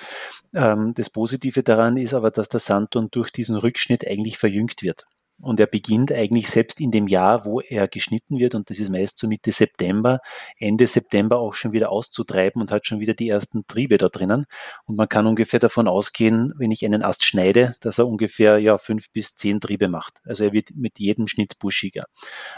Ähm, 0.54 0.94
das 0.94 1.10
Positive 1.10 1.62
daran 1.62 1.96
ist 1.96 2.14
aber, 2.14 2.30
dass 2.30 2.48
der 2.48 2.60
Sanddorn 2.60 3.08
durch 3.10 3.30
diesen 3.30 3.56
Rückschnitt 3.56 4.06
eigentlich 4.06 4.38
verjüngt 4.38 4.82
wird. 4.82 5.06
Und 5.40 5.60
er 5.60 5.66
beginnt 5.66 6.12
eigentlich 6.12 6.50
selbst 6.50 6.80
in 6.80 6.90
dem 6.90 7.06
Jahr, 7.06 7.44
wo 7.44 7.60
er 7.60 7.88
geschnitten 7.88 8.38
wird, 8.38 8.54
und 8.54 8.70
das 8.70 8.78
ist 8.78 8.90
meist 8.90 9.18
so 9.18 9.26
Mitte 9.26 9.52
September, 9.52 10.20
Ende 10.58 10.86
September 10.86 11.38
auch 11.38 11.54
schon 11.54 11.72
wieder 11.72 11.90
auszutreiben 11.90 12.60
und 12.60 12.70
hat 12.70 12.86
schon 12.86 13.00
wieder 13.00 13.14
die 13.14 13.28
ersten 13.28 13.66
Triebe 13.66 13.98
da 13.98 14.08
drinnen. 14.08 14.46
Und 14.84 14.96
man 14.96 15.08
kann 15.08 15.26
ungefähr 15.26 15.60
davon 15.60 15.88
ausgehen, 15.88 16.52
wenn 16.56 16.70
ich 16.70 16.84
einen 16.84 17.02
Ast 17.02 17.24
schneide, 17.24 17.74
dass 17.80 17.98
er 17.98 18.06
ungefähr 18.06 18.58
ja 18.58 18.78
fünf 18.78 19.10
bis 19.12 19.36
zehn 19.36 19.60
Triebe 19.60 19.88
macht. 19.88 20.20
Also 20.24 20.44
er 20.44 20.52
wird 20.52 20.70
mit 20.74 20.98
jedem 20.98 21.26
Schnitt 21.26 21.58
buschiger. 21.58 22.04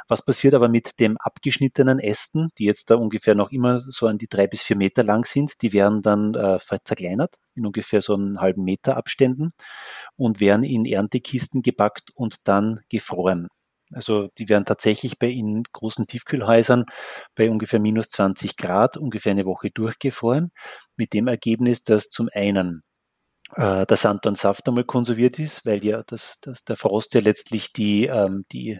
Was 0.09 0.25
passiert 0.25 0.55
aber 0.55 0.69
mit 0.69 0.99
dem 1.01 1.17
abgeschnittenen 1.19 1.99
Ästen, 1.99 2.49
die 2.59 2.65
jetzt 2.65 2.91
da 2.91 2.97
ungefähr 2.97 3.35
noch 3.35 3.51
immer 3.53 3.81
so 3.81 4.07
an 4.07 4.19
die 4.19 4.29
drei 4.29 4.47
bis 4.47 4.62
vier 4.62 4.77
Meter 4.77 5.05
lang 5.05 5.25
sind, 5.25 5.62
die 5.62 5.73
werden 5.73 6.03
dann 6.03 6.35
äh, 6.35 6.59
zerkleinert 6.85 7.37
in 7.55 7.67
ungefähr 7.67 8.01
so 8.01 8.15
einen 8.15 8.41
halben 8.41 8.65
Meter 8.65 8.97
Abständen 8.97 9.53
und 10.17 10.41
werden 10.41 10.65
in 10.65 10.85
Erntekisten 10.85 11.62
gepackt 11.62 12.11
und 12.15 12.49
dann 12.49 12.72
gefroren. 12.91 13.49
Also 13.93 14.29
die 14.38 14.49
werden 14.49 14.64
tatsächlich 14.64 15.19
bei 15.19 15.29
in 15.29 15.64
großen 15.73 16.07
Tiefkühlhäusern 16.07 16.87
bei 17.35 17.50
ungefähr 17.50 17.81
minus 17.81 18.09
20 18.11 18.57
Grad 18.57 18.97
ungefähr 18.97 19.33
eine 19.33 19.45
Woche 19.47 19.71
durchgefroren, 19.71 20.50
mit 20.97 21.12
dem 21.12 21.29
Ergebnis, 21.29 21.85
dass 21.85 22.09
zum 22.09 22.29
einen 22.33 22.83
äh, 23.55 23.87
der 23.87 23.97
Sanddornsaft 23.97 24.67
einmal 24.69 24.85
konserviert 24.85 25.38
ist, 25.38 25.67
weil 25.67 25.85
ja 25.85 26.02
das, 26.07 26.38
das, 26.43 26.64
der 26.64 26.76
Frost 26.76 27.14
ja 27.14 27.21
letztlich 27.21 27.73
die, 27.73 28.07
ähm, 28.07 28.45
die 28.52 28.79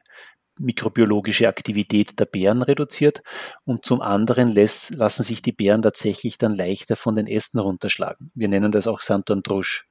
mikrobiologische 0.59 1.49
Aktivität 1.49 2.19
der 2.19 2.27
Beeren 2.27 2.63
reduziert 2.63 3.23
und 3.65 3.85
zum 3.85 4.03
anderen 4.03 4.49
lässt, 4.49 4.91
lassen 4.91 5.23
sich 5.23 5.43
die 5.43 5.53
Beeren 5.53 5.83
tatsächlich 5.83 6.39
dann 6.39 6.55
leichter 6.55 6.97
von 6.97 7.17
den 7.17 7.27
Ästen 7.27 7.59
runterschlagen. 7.59 8.31
Wir 8.35 8.49
nennen 8.49 8.73
das 8.73 8.87
auch 8.87 9.01
Sanddorndrusch. 9.01 9.87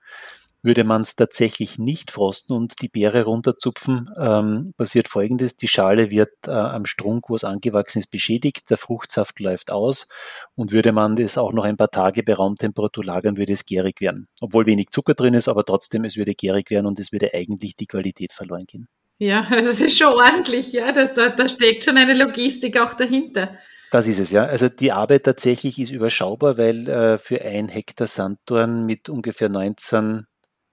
Würde 0.64 0.84
man 0.84 1.02
es 1.02 1.16
tatsächlich 1.16 1.80
nicht 1.80 2.12
frosten 2.12 2.54
und 2.54 2.82
die 2.82 2.88
Beere 2.88 3.24
runterzupfen, 3.24 4.12
ähm, 4.18 4.74
passiert 4.78 5.08
folgendes. 5.08 5.58
Die 5.58 5.68
Schale 5.68 6.12
wird 6.12 6.32
äh, 6.46 6.52
am 6.52 6.86
Strunk, 6.86 7.30
wo 7.30 7.36
es 7.36 7.44
angewachsen 7.44 8.00
ist, 8.00 8.12
beschädigt, 8.12 8.70
der 8.70 8.78
Fruchtsaft 8.78 9.40
läuft 9.40 9.72
aus 9.72 10.08
und 10.56 10.72
würde 10.72 10.92
man 10.92 11.16
das 11.16 11.38
auch 11.38 11.52
noch 11.52 11.64
ein 11.64 11.78
paar 11.78 11.90
Tage 11.90 12.22
bei 12.24 12.34
Raumtemperatur 12.34 13.04
lagern, 13.04 13.38
würde 13.38 13.54
es 13.54 13.66
gärig 13.66 14.02
werden. 14.02 14.28
Obwohl 14.40 14.66
wenig 14.68 14.92
Zucker 14.92 15.16
drin 15.16 15.34
ist, 15.34 15.48
aber 15.48 15.66
trotzdem, 15.66 16.06
es 16.06 16.16
würde 16.16 16.36
gärig 16.36 16.70
werden 16.70 16.86
und 16.86 17.00
es 17.00 17.12
würde 17.12 17.34
eigentlich 17.34 17.76
die 17.76 17.88
Qualität 17.88 18.32
verloren 18.32 18.66
gehen. 18.68 18.88
Ja, 19.22 19.42
also 19.50 19.70
es 19.70 19.82
ist 19.82 19.98
schon 19.98 20.14
ordentlich, 20.14 20.74
ja. 20.74 20.92
Das, 20.92 21.14
da, 21.14 21.30
da 21.30 21.48
steckt 21.48 21.86
schon 21.86 21.98
eine 21.98 22.14
Logistik 22.14 22.80
auch 22.80 22.96
dahinter. 22.96 23.58
Das 23.92 24.08
ist 24.08 24.20
es, 24.20 24.32
ja. 24.32 24.46
Also 24.46 24.70
die 24.70 24.92
Arbeit 24.92 25.26
tatsächlich 25.26 25.78
ist 25.78 25.92
überschaubar, 25.92 26.58
weil 26.58 26.88
äh, 26.88 27.18
für 27.18 27.42
ein 27.42 27.68
Hektar 27.68 28.08
Sanddorn 28.08 28.86
mit 28.86 29.10
ungefähr 29.10 29.50
19 29.50 30.26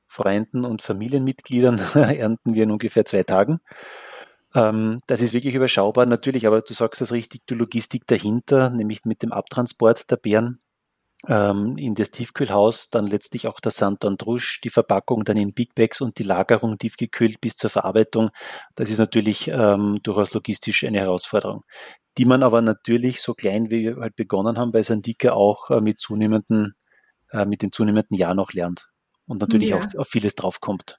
Freunden 0.08 0.64
und 0.64 0.82
Familienmitgliedern 0.82 1.78
ernten 1.94 2.54
wir 2.54 2.64
in 2.64 2.70
ungefähr 2.70 3.04
zwei 3.04 3.22
Tagen. 3.22 3.60
Ähm, 4.54 5.02
das 5.06 5.20
ist 5.20 5.34
wirklich 5.34 5.54
überschaubar, 5.54 6.06
natürlich, 6.06 6.46
aber 6.46 6.62
du 6.62 6.74
sagst 6.74 7.00
das 7.00 7.12
richtig, 7.12 7.42
die 7.48 7.54
Logistik 7.54 8.06
dahinter, 8.06 8.70
nämlich 8.70 9.04
mit 9.04 9.22
dem 9.22 9.32
Abtransport 9.32 10.10
der 10.10 10.16
Beeren 10.16 10.60
ähm, 11.26 11.76
in 11.76 11.94
das 11.94 12.10
Tiefkühlhaus, 12.10 12.90
dann 12.90 13.06
letztlich 13.06 13.46
auch 13.46 13.60
der 13.60 13.72
Sand 13.72 14.04
und 14.04 14.22
Drusch, 14.22 14.60
die 14.62 14.70
Verpackung 14.70 15.24
dann 15.24 15.36
in 15.36 15.52
Big 15.52 15.74
Bags 15.74 16.00
und 16.00 16.18
die 16.18 16.22
Lagerung 16.22 16.78
tiefgekühlt 16.78 17.40
bis 17.40 17.56
zur 17.56 17.70
Verarbeitung. 17.70 18.30
Das 18.74 18.90
ist 18.90 18.98
natürlich 18.98 19.48
ähm, 19.48 20.00
durchaus 20.02 20.32
logistisch 20.34 20.84
eine 20.84 21.00
Herausforderung, 21.00 21.64
die 22.18 22.24
man 22.24 22.42
aber 22.42 22.62
natürlich 22.62 23.20
so 23.20 23.34
klein 23.34 23.70
wie 23.70 23.84
wir 23.84 23.96
halt 23.98 24.16
begonnen 24.16 24.58
haben 24.58 24.72
bei 24.72 24.82
Sandika 24.82 25.32
auch 25.32 25.70
äh, 25.70 25.80
mit 25.80 26.00
zunehmenden, 26.00 26.74
äh, 27.32 27.44
mit 27.44 27.62
den 27.62 27.72
zunehmenden 27.72 28.16
Jahren 28.16 28.36
noch 28.36 28.52
lernt 28.52 28.88
und 29.28 29.40
natürlich 29.40 29.70
ja. 29.70 29.78
auch 29.78 29.94
auf 29.96 30.08
vieles 30.08 30.34
draufkommt. 30.34 30.98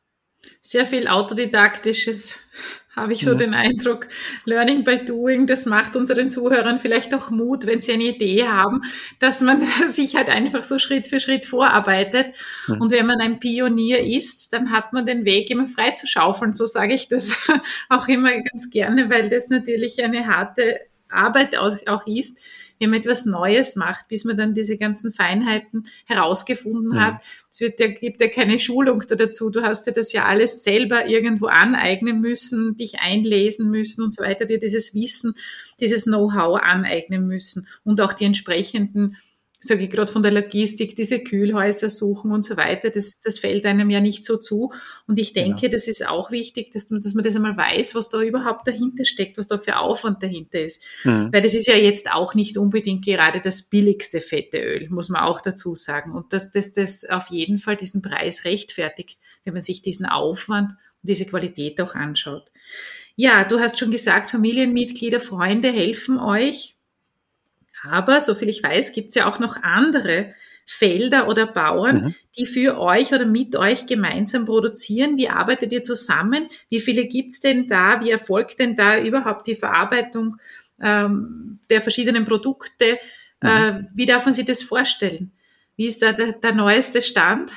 Sehr 0.61 0.85
viel 0.85 1.07
autodidaktisches 1.07 2.39
habe 2.95 3.13
ich 3.13 3.23
so 3.23 3.33
mhm. 3.33 3.37
den 3.37 3.53
Eindruck. 3.53 4.07
Learning 4.45 4.83
by 4.83 5.03
Doing, 5.03 5.47
das 5.47 5.65
macht 5.65 5.95
unseren 5.95 6.31
Zuhörern 6.31 6.79
vielleicht 6.79 7.13
auch 7.13 7.29
Mut, 7.29 7.65
wenn 7.65 7.81
sie 7.81 7.93
eine 7.93 8.03
Idee 8.03 8.47
haben, 8.47 8.81
dass 9.19 9.41
man 9.41 9.61
sich 9.89 10.15
halt 10.15 10.29
einfach 10.29 10.63
so 10.63 10.79
Schritt 10.79 11.07
für 11.07 11.19
Schritt 11.19 11.45
vorarbeitet. 11.45 12.35
Mhm. 12.67 12.81
Und 12.81 12.91
wenn 12.91 13.05
man 13.05 13.19
ein 13.21 13.39
Pionier 13.39 14.05
ist, 14.05 14.53
dann 14.53 14.71
hat 14.71 14.93
man 14.93 15.05
den 15.05 15.25
Weg 15.25 15.49
immer 15.49 15.67
frei 15.67 15.91
zu 15.91 16.07
schaufeln. 16.07 16.53
So 16.53 16.65
sage 16.65 16.93
ich 16.93 17.07
das 17.07 17.47
auch 17.89 18.07
immer 18.07 18.31
ganz 18.41 18.69
gerne, 18.69 19.09
weil 19.09 19.29
das 19.29 19.49
natürlich 19.49 20.03
eine 20.03 20.27
harte 20.27 20.79
Arbeit 21.09 21.57
auch 21.57 22.05
ist 22.05 22.37
wenn 22.79 22.89
man 22.89 22.99
etwas 22.99 23.25
Neues 23.25 23.75
macht, 23.75 24.07
bis 24.07 24.25
man 24.25 24.37
dann 24.37 24.55
diese 24.55 24.77
ganzen 24.77 25.11
Feinheiten 25.11 25.87
herausgefunden 26.05 26.93
mhm. 26.93 26.99
hat. 26.99 27.23
Es 27.51 27.61
wird 27.61 27.79
ja, 27.79 27.87
gibt 27.87 28.21
ja 28.21 28.27
keine 28.27 28.59
Schulung 28.59 29.03
dazu. 29.07 29.49
Du 29.49 29.61
hast 29.61 29.85
dir 29.85 29.91
das 29.91 30.13
ja 30.13 30.25
alles 30.25 30.63
selber 30.63 31.07
irgendwo 31.07 31.47
aneignen 31.47 32.21
müssen, 32.21 32.77
dich 32.77 32.99
einlesen 32.99 33.69
müssen 33.69 34.03
und 34.03 34.13
so 34.13 34.23
weiter, 34.23 34.45
dir 34.45 34.59
dieses 34.59 34.93
Wissen, 34.95 35.33
dieses 35.79 36.05
Know-how 36.05 36.61
aneignen 36.61 37.27
müssen 37.27 37.67
und 37.83 38.01
auch 38.01 38.13
die 38.13 38.25
entsprechenden 38.25 39.17
sage 39.61 39.83
ich 39.83 39.89
gerade 39.89 40.11
von 40.11 40.23
der 40.23 40.31
Logistik, 40.31 40.95
diese 40.95 41.19
Kühlhäuser 41.19 41.89
suchen 41.89 42.31
und 42.31 42.43
so 42.43 42.55
weiter, 42.55 42.89
das, 42.89 43.19
das 43.19 43.39
fällt 43.39 43.65
einem 43.65 43.89
ja 43.89 43.99
nicht 43.99 44.23
so 44.23 44.37
zu. 44.37 44.71
Und 45.05 45.19
ich 45.19 45.33
denke, 45.33 45.61
genau. 45.61 45.71
das 45.73 45.87
ist 45.87 46.07
auch 46.07 46.31
wichtig, 46.31 46.71
dass, 46.71 46.87
dass 46.87 47.13
man 47.13 47.23
das 47.23 47.35
einmal 47.35 47.57
weiß, 47.57 47.93
was 47.93 48.09
da 48.09 48.21
überhaupt 48.21 48.67
dahinter 48.67 49.03
steckt, 49.03 49.37
was 49.37 49.47
da 49.47 49.57
für 49.57 49.77
Aufwand 49.77 50.23
dahinter 50.23 50.61
ist. 50.61 50.83
Mhm. 51.03 51.29
Weil 51.33 51.41
das 51.41 51.53
ist 51.53 51.67
ja 51.67 51.75
jetzt 51.75 52.09
auch 52.11 52.35
nicht 52.35 52.57
unbedingt 52.57 53.03
gerade 53.03 53.41
das 53.41 53.63
billigste 53.63 54.21
fette 54.21 54.59
Öl, 54.59 54.87
muss 54.89 55.09
man 55.09 55.23
auch 55.23 55.41
dazu 55.41 55.75
sagen. 55.75 56.13
Und 56.13 56.31
dass 56.31 56.51
das, 56.51 56.71
das 56.71 57.03
auf 57.05 57.27
jeden 57.27 57.57
Fall 57.57 57.75
diesen 57.75 58.01
Preis 58.01 58.45
rechtfertigt, 58.45 59.19
wenn 59.43 59.53
man 59.53 59.61
sich 59.61 59.81
diesen 59.81 60.05
Aufwand 60.05 60.71
und 60.71 61.09
diese 61.09 61.25
Qualität 61.25 61.81
auch 61.81 61.95
anschaut. 61.95 62.49
Ja, 63.17 63.43
du 63.43 63.59
hast 63.59 63.77
schon 63.77 63.91
gesagt, 63.91 64.31
Familienmitglieder, 64.31 65.19
Freunde 65.19 65.69
helfen 65.69 66.17
euch. 66.17 66.77
Aber, 67.83 68.21
soviel 68.21 68.49
ich 68.49 68.63
weiß, 68.63 68.93
gibt 68.93 69.09
es 69.09 69.15
ja 69.15 69.27
auch 69.27 69.39
noch 69.39 69.61
andere 69.63 70.33
Felder 70.65 71.27
oder 71.27 71.47
Bauern, 71.47 72.03
mhm. 72.03 72.15
die 72.37 72.45
für 72.45 72.79
euch 72.79 73.11
oder 73.11 73.25
mit 73.25 73.55
euch 73.55 73.87
gemeinsam 73.87 74.45
produzieren. 74.45 75.17
Wie 75.17 75.27
arbeitet 75.27 75.71
ihr 75.71 75.81
zusammen? 75.81 76.47
Wie 76.69 76.79
viele 76.79 77.05
gibt 77.05 77.31
es 77.31 77.39
denn 77.39 77.67
da? 77.67 78.01
Wie 78.01 78.11
erfolgt 78.11 78.59
denn 78.59 78.75
da 78.75 78.99
überhaupt 78.99 79.47
die 79.47 79.55
Verarbeitung 79.55 80.37
ähm, 80.79 81.59
der 81.71 81.81
verschiedenen 81.81 82.25
Produkte? 82.25 82.99
Mhm. 83.41 83.49
Äh, 83.49 83.83
wie 83.95 84.05
darf 84.05 84.25
man 84.25 84.33
sich 84.33 84.45
das 84.45 84.61
vorstellen? 84.61 85.31
Wie 85.75 85.87
ist 85.87 86.03
da 86.03 86.11
der, 86.11 86.33
der 86.33 86.53
neueste 86.53 87.01
Stand? 87.01 87.51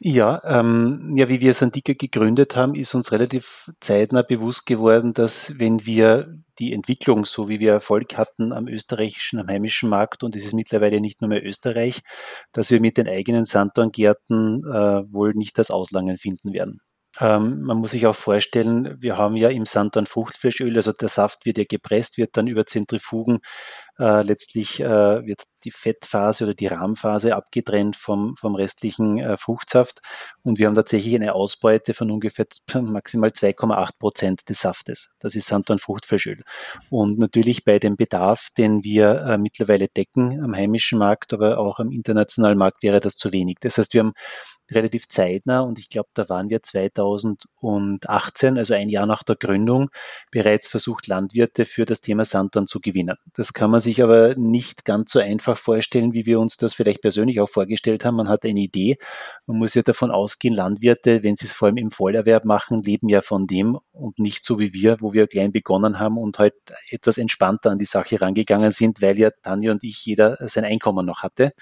Ja, 0.00 0.40
ähm, 0.44 1.16
ja, 1.16 1.28
wie 1.28 1.40
wir 1.40 1.54
Sandika 1.54 1.92
gegründet 1.92 2.54
haben, 2.54 2.76
ist 2.76 2.94
uns 2.94 3.10
relativ 3.10 3.68
zeitnah 3.80 4.22
bewusst 4.22 4.64
geworden, 4.64 5.12
dass 5.12 5.58
wenn 5.58 5.86
wir 5.86 6.38
die 6.60 6.72
Entwicklung, 6.72 7.24
so 7.24 7.48
wie 7.48 7.58
wir 7.58 7.72
Erfolg 7.72 8.16
hatten 8.16 8.52
am 8.52 8.68
österreichischen, 8.68 9.40
am 9.40 9.48
heimischen 9.48 9.88
Markt, 9.88 10.22
und 10.22 10.36
es 10.36 10.44
ist 10.44 10.54
mittlerweile 10.54 11.00
nicht 11.00 11.20
nur 11.20 11.28
mehr 11.28 11.44
Österreich, 11.44 12.02
dass 12.52 12.70
wir 12.70 12.80
mit 12.80 12.96
den 12.96 13.08
eigenen 13.08 13.44
Sanddorngärten 13.44 14.62
äh, 14.64 15.02
wohl 15.12 15.34
nicht 15.34 15.58
das 15.58 15.72
Auslangen 15.72 16.16
finden 16.16 16.52
werden. 16.52 16.80
Ähm, 17.20 17.62
man 17.62 17.78
muss 17.78 17.92
sich 17.92 18.06
auch 18.06 18.14
vorstellen, 18.14 18.96
wir 19.00 19.16
haben 19.16 19.36
ja 19.36 19.48
im 19.48 19.66
Sanddorn 19.66 20.06
Fruchtfleischöl, 20.06 20.76
also 20.76 20.92
der 20.92 21.08
Saft 21.08 21.44
wird 21.46 21.58
ja 21.58 21.64
gepresst, 21.68 22.16
wird 22.18 22.36
dann 22.36 22.46
über 22.46 22.66
Zentrifugen 22.66 23.40
äh, 23.98 24.22
letztlich 24.22 24.80
äh, 24.80 25.26
wird 25.26 25.42
die 25.64 25.72
Fettphase 25.72 26.44
oder 26.44 26.54
die 26.54 26.68
Rahmphase 26.68 27.34
abgetrennt 27.34 27.96
vom, 27.96 28.36
vom 28.38 28.54
restlichen 28.54 29.18
äh, 29.18 29.36
Fruchtsaft 29.36 30.00
und 30.42 30.58
wir 30.58 30.68
haben 30.68 30.76
tatsächlich 30.76 31.14
eine 31.16 31.34
Ausbeute 31.34 31.94
von 31.94 32.10
ungefähr 32.10 32.46
maximal 32.80 33.30
2,8 33.30 33.90
Prozent 33.98 34.48
des 34.48 34.60
Saftes. 34.60 35.10
Das 35.18 35.34
ist 35.34 35.48
Sanddorn 35.48 35.80
Fruchtfleischöl. 35.80 36.44
Und 36.90 37.18
natürlich 37.18 37.64
bei 37.64 37.80
dem 37.80 37.96
Bedarf, 37.96 38.48
den 38.56 38.84
wir 38.84 39.22
äh, 39.22 39.38
mittlerweile 39.38 39.88
decken 39.88 40.42
am 40.44 40.54
heimischen 40.54 40.98
Markt, 40.98 41.32
aber 41.32 41.58
auch 41.58 41.80
am 41.80 41.90
internationalen 41.90 42.58
Markt, 42.58 42.82
wäre 42.84 43.00
das 43.00 43.16
zu 43.16 43.32
wenig. 43.32 43.56
Das 43.60 43.78
heißt, 43.78 43.94
wir 43.94 44.02
haben 44.02 44.14
relativ 44.70 45.08
zeitnah 45.08 45.60
und 45.60 45.78
ich 45.78 45.88
glaube, 45.88 46.08
da 46.14 46.28
waren 46.28 46.50
wir 46.50 46.62
2018, 46.62 48.58
also 48.58 48.74
ein 48.74 48.88
Jahr 48.88 49.06
nach 49.06 49.22
der 49.22 49.36
Gründung, 49.36 49.90
bereits 50.30 50.68
versucht, 50.68 51.06
Landwirte 51.06 51.64
für 51.64 51.84
das 51.84 52.00
Thema 52.00 52.24
Sanddorn 52.24 52.66
zu 52.66 52.80
gewinnen. 52.80 53.16
Das 53.34 53.52
kann 53.52 53.70
man 53.70 53.80
sich 53.80 54.02
aber 54.02 54.34
nicht 54.36 54.84
ganz 54.84 55.12
so 55.12 55.18
einfach 55.18 55.56
vorstellen, 55.56 56.12
wie 56.12 56.26
wir 56.26 56.40
uns 56.40 56.56
das 56.56 56.74
vielleicht 56.74 57.02
persönlich 57.02 57.40
auch 57.40 57.48
vorgestellt 57.48 58.04
haben. 58.04 58.16
Man 58.16 58.28
hat 58.28 58.44
eine 58.44 58.60
Idee. 58.60 58.98
Man 59.46 59.58
muss 59.58 59.74
ja 59.74 59.82
davon 59.82 60.10
ausgehen, 60.10 60.54
Landwirte, 60.54 61.22
wenn 61.22 61.36
sie 61.36 61.46
es 61.46 61.52
vor 61.52 61.66
allem 61.66 61.76
im 61.76 61.90
Vollerwerb 61.90 62.44
machen, 62.44 62.82
leben 62.82 63.08
ja 63.08 63.20
von 63.20 63.46
dem 63.46 63.78
und 63.92 64.18
nicht 64.18 64.44
so 64.44 64.58
wie 64.58 64.72
wir, 64.72 64.98
wo 65.00 65.12
wir 65.12 65.26
klein 65.26 65.52
begonnen 65.52 65.98
haben 65.98 66.18
und 66.18 66.38
halt 66.38 66.54
etwas 66.90 67.18
entspannter 67.18 67.70
an 67.70 67.78
die 67.78 67.84
Sache 67.84 68.20
rangegangen 68.20 68.72
sind, 68.72 69.02
weil 69.02 69.18
ja 69.18 69.30
Tanja 69.42 69.72
und 69.72 69.84
ich 69.84 70.04
jeder 70.04 70.36
sein 70.48 70.64
Einkommen 70.64 71.06
noch 71.06 71.22
hatte. 71.22 71.52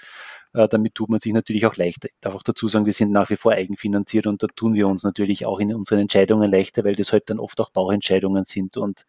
Äh, 0.53 0.67
damit 0.67 0.95
tut 0.95 1.09
man 1.09 1.19
sich 1.19 1.33
natürlich 1.33 1.65
auch 1.65 1.75
leichter. 1.75 2.07
Ich 2.09 2.15
darf 2.21 2.35
auch 2.35 2.43
dazu 2.43 2.67
sagen, 2.67 2.85
wir 2.85 2.93
sind 2.93 3.11
nach 3.11 3.29
wie 3.29 3.35
vor 3.35 3.53
eigenfinanziert 3.53 4.27
und 4.27 4.43
da 4.43 4.47
tun 4.47 4.73
wir 4.73 4.87
uns 4.87 5.03
natürlich 5.03 5.45
auch 5.45 5.59
in 5.59 5.73
unseren 5.73 5.99
Entscheidungen 5.99 6.51
leichter, 6.51 6.83
weil 6.83 6.95
das 6.95 7.11
halt 7.11 7.29
dann 7.29 7.39
oft 7.39 7.59
auch 7.59 7.69
Bauentscheidungen 7.69 8.45
sind 8.45 8.77
und 8.77 9.05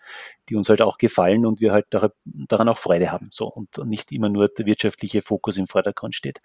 die 0.48 0.56
uns 0.56 0.68
halt 0.68 0.82
auch 0.82 0.98
gefallen 0.98 1.46
und 1.46 1.60
wir 1.60 1.72
halt 1.72 1.86
daran 1.90 2.68
auch 2.68 2.78
Freude 2.78 3.12
haben. 3.12 3.28
So 3.30 3.46
und 3.46 3.78
nicht 3.86 4.12
immer 4.12 4.28
nur 4.28 4.48
der 4.48 4.66
wirtschaftliche 4.66 5.22
Fokus 5.22 5.56
im 5.56 5.66
Vordergrund 5.66 6.14
steht. 6.14 6.40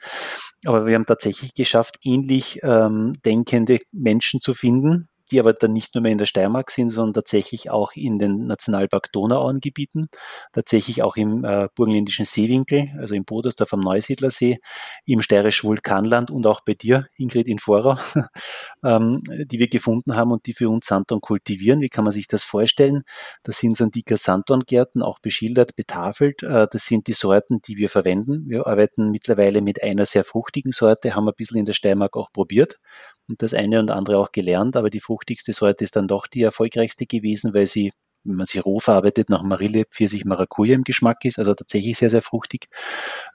Aber 0.65 0.85
wir 0.85 0.95
haben 0.95 1.05
tatsächlich 1.05 1.53
geschafft, 1.53 1.97
ähnlich 2.03 2.59
ähm, 2.63 3.13
denkende 3.25 3.79
Menschen 3.91 4.41
zu 4.41 4.53
finden, 4.53 5.09
die 5.33 5.39
aber 5.39 5.53
dann 5.53 5.73
nicht 5.73 5.95
nur 5.95 6.03
mehr 6.03 6.11
in 6.11 6.19
der 6.19 6.27
Steiermark 6.27 6.69
sind, 6.69 6.91
sondern 6.91 7.15
tatsächlich 7.15 7.71
auch 7.71 7.93
in 7.95 8.19
den 8.19 8.45
Nationalpark 8.45 9.11
Donauauengebieten, 9.11 10.09
tatsächlich 10.53 11.01
auch 11.01 11.15
im 11.15 11.43
äh, 11.43 11.67
burgenländischen 11.75 12.25
Seewinkel, 12.25 12.91
also 12.99 13.15
im 13.15 13.25
Bodersdorf 13.25 13.73
am 13.73 13.79
Neusiedlersee, 13.79 14.59
im 15.05 15.21
steirischen 15.23 15.67
Vulkanland 15.67 16.29
und 16.29 16.45
auch 16.45 16.61
bei 16.61 16.75
dir, 16.75 17.07
Ingrid 17.17 17.47
in 17.47 17.57
Vorau, 17.57 17.97
ähm, 18.83 19.23
die 19.25 19.57
wir 19.57 19.67
gefunden 19.67 20.15
haben 20.15 20.31
und 20.31 20.45
die 20.45 20.53
für 20.53 20.69
uns 20.69 20.85
Sanddorn 20.85 21.19
kultivieren. 21.19 21.81
Wie 21.81 21.89
kann 21.89 22.03
man 22.03 22.13
sich 22.13 22.27
das 22.27 22.43
vorstellen? 22.43 23.03
Das 23.41 23.57
sind 23.57 23.75
Sandika 23.75 24.17
Sanddorngärten, 24.17 25.01
auch 25.01 25.19
beschildert, 25.19 25.75
betafelt. 25.75 26.43
Äh, 26.43 26.67
das 26.71 26.85
sind 26.85 27.07
die 27.07 27.13
Sorten, 27.13 27.59
die 27.61 27.77
wir 27.77 27.89
verwenden. 27.89 28.47
Wir 28.47 28.67
arbeiten 28.67 29.09
mittlerweile 29.09 29.61
mit 29.61 29.81
einer 29.81 30.05
sehr 30.05 30.23
fruchtigen 30.23 30.73
Sorte, 30.73 31.15
haben 31.15 31.27
ein 31.27 31.33
bisschen 31.35 31.57
in 31.57 31.65
der 31.65 31.73
Steiermark 31.73 32.15
auch 32.15 32.31
probiert 32.31 32.79
und 33.27 33.41
das 33.41 33.53
eine 33.53 33.79
und 33.79 33.91
andere 33.91 34.17
auch 34.17 34.31
gelernt, 34.31 34.75
aber 34.75 34.89
die 34.89 34.99
fruchtigste 34.99 35.53
Sorte 35.53 35.83
ist 35.83 35.95
dann 35.95 36.07
doch 36.07 36.27
die 36.27 36.41
erfolgreichste 36.43 37.05
gewesen, 37.05 37.53
weil 37.53 37.67
sie, 37.67 37.93
wenn 38.23 38.35
man 38.35 38.47
sie 38.47 38.59
roh 38.59 38.79
verarbeitet, 38.79 39.29
nach 39.29 39.43
Marille, 39.43 39.85
Pfirsich, 39.85 40.25
Maracuja 40.25 40.75
im 40.75 40.83
Geschmack 40.83 41.25
ist, 41.25 41.39
also 41.39 41.53
tatsächlich 41.53 41.97
sehr, 41.97 42.09
sehr 42.09 42.21
fruchtig. 42.21 42.67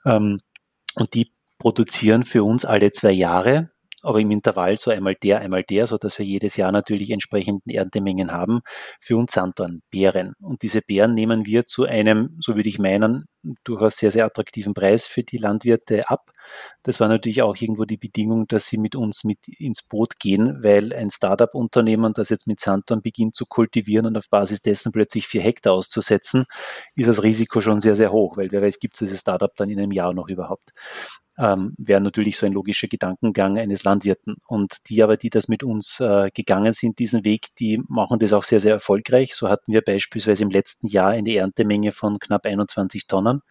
Ähm, 0.05 0.41
und 0.95 1.13
die 1.13 1.31
produzieren 1.57 2.23
für 2.23 2.43
uns 2.43 2.65
alle 2.65 2.91
zwei 2.91 3.11
Jahre 3.11 3.71
aber 4.03 4.19
im 4.19 4.31
Intervall 4.31 4.77
so 4.77 4.91
einmal 4.91 5.15
der, 5.15 5.39
einmal 5.39 5.63
der, 5.63 5.87
so 5.87 5.97
dass 5.97 6.17
wir 6.19 6.25
jedes 6.25 6.55
Jahr 6.57 6.71
natürlich 6.71 7.11
entsprechenden 7.11 7.69
Erntemengen 7.69 8.31
haben 8.31 8.61
für 8.99 9.17
uns 9.17 9.33
Sanddorn, 9.33 9.81
Beeren. 9.91 10.33
Und 10.41 10.61
diese 10.63 10.81
Beeren 10.81 11.13
nehmen 11.13 11.45
wir 11.45 11.65
zu 11.65 11.85
einem, 11.85 12.37
so 12.39 12.55
würde 12.55 12.69
ich 12.69 12.79
meinen, 12.79 13.25
durchaus 13.63 13.97
sehr, 13.97 14.11
sehr 14.11 14.25
attraktiven 14.25 14.73
Preis 14.73 15.05
für 15.05 15.23
die 15.23 15.37
Landwirte 15.37 16.09
ab. 16.09 16.31
Das 16.83 16.99
war 16.99 17.07
natürlich 17.07 17.41
auch 17.41 17.55
irgendwo 17.55 17.85
die 17.85 17.97
Bedingung, 17.97 18.47
dass 18.47 18.67
sie 18.67 18.77
mit 18.77 18.95
uns 18.95 19.23
mit 19.23 19.47
ins 19.47 19.83
Boot 19.83 20.19
gehen, 20.19 20.63
weil 20.63 20.93
ein 20.93 21.09
Startup-Unternehmen, 21.09 22.13
das 22.13 22.29
jetzt 22.29 22.47
mit 22.47 22.59
Sanddorn 22.59 23.01
beginnt 23.01 23.35
zu 23.35 23.45
kultivieren 23.45 24.07
und 24.07 24.17
auf 24.17 24.29
Basis 24.29 24.61
dessen 24.61 24.91
plötzlich 24.91 25.27
vier 25.27 25.41
Hektar 25.41 25.73
auszusetzen, 25.73 26.45
ist 26.95 27.07
das 27.07 27.23
Risiko 27.23 27.61
schon 27.61 27.81
sehr, 27.81 27.95
sehr 27.95 28.11
hoch, 28.11 28.37
weil 28.37 28.51
wer 28.51 28.61
weiß, 28.61 28.79
gibt 28.79 28.95
es 28.95 28.99
dieses 28.99 29.21
Startup 29.21 29.55
dann 29.55 29.69
in 29.69 29.79
einem 29.79 29.91
Jahr 29.91 30.13
noch 30.13 30.27
überhaupt 30.27 30.71
ähm, 31.39 31.73
wäre 31.77 32.01
natürlich 32.01 32.37
so 32.37 32.45
ein 32.45 32.51
logischer 32.51 32.87
Gedankengang 32.87 33.57
eines 33.57 33.83
Landwirten. 33.83 34.35
Und 34.45 34.89
die 34.89 35.01
aber, 35.01 35.15
die 35.15 35.29
das 35.29 35.47
mit 35.47 35.63
uns 35.63 35.99
äh, 36.01 36.29
gegangen 36.33 36.73
sind, 36.73 36.99
diesen 36.99 37.23
Weg, 37.23 37.47
die 37.59 37.81
machen 37.87 38.19
das 38.19 38.33
auch 38.33 38.43
sehr, 38.43 38.59
sehr 38.59 38.73
erfolgreich. 38.73 39.33
So 39.33 39.49
hatten 39.49 39.71
wir 39.71 39.81
beispielsweise 39.81 40.43
im 40.43 40.49
letzten 40.49 40.87
Jahr 40.87 41.11
eine 41.11 41.33
Erntemenge 41.33 41.93
von 41.93 42.19
knapp 42.19 42.45
21 42.45 43.07
Tonnen, 43.07 43.41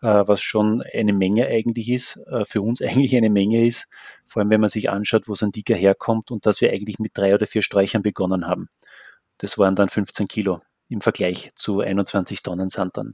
äh, 0.00 0.24
was 0.26 0.40
schon 0.40 0.82
eine 0.82 1.12
Menge 1.12 1.46
eigentlich 1.48 1.90
ist, 1.90 2.16
äh, 2.30 2.46
für 2.46 2.62
uns 2.62 2.80
eigentlich 2.82 3.14
eine 3.14 3.30
Menge 3.30 3.66
ist, 3.66 3.88
vor 4.26 4.40
allem 4.40 4.50
wenn 4.50 4.62
man 4.62 4.70
sich 4.70 4.88
anschaut, 4.88 5.28
wo 5.28 5.34
Sandika 5.34 5.74
herkommt 5.74 6.30
und 6.30 6.46
dass 6.46 6.62
wir 6.62 6.72
eigentlich 6.72 6.98
mit 6.98 7.16
drei 7.16 7.34
oder 7.34 7.46
vier 7.46 7.62
Sträuchern 7.62 8.02
begonnen 8.02 8.46
haben. 8.46 8.70
Das 9.36 9.58
waren 9.58 9.76
dann 9.76 9.90
15 9.90 10.28
Kilo 10.28 10.62
im 10.88 11.02
Vergleich 11.02 11.52
zu 11.56 11.80
21 11.80 12.42
Tonnen 12.42 12.70
Sandern. 12.70 13.12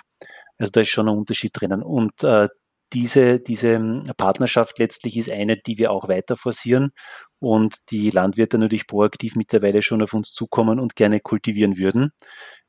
Also 0.58 0.70
da 0.70 0.82
ist 0.82 0.90
schon 0.90 1.08
ein 1.08 1.18
Unterschied 1.18 1.50
drinnen. 1.52 1.82
Und 1.82 2.22
äh, 2.22 2.48
diese, 2.94 3.40
diese 3.40 3.72
ähm, 3.74 4.10
Partnerschaft 4.16 4.78
letztlich 4.78 5.16
ist 5.16 5.30
eine, 5.30 5.56
die 5.56 5.78
wir 5.78 5.90
auch 5.90 6.08
weiter 6.08 6.36
forcieren 6.36 6.92
und 7.40 7.90
die 7.90 8.10
Landwirte 8.10 8.58
natürlich 8.58 8.86
proaktiv 8.86 9.34
mittlerweile 9.36 9.82
schon 9.82 10.02
auf 10.02 10.14
uns 10.14 10.32
zukommen 10.32 10.78
und 10.78 10.96
gerne 10.96 11.20
kultivieren 11.20 11.76
würden. 11.76 12.12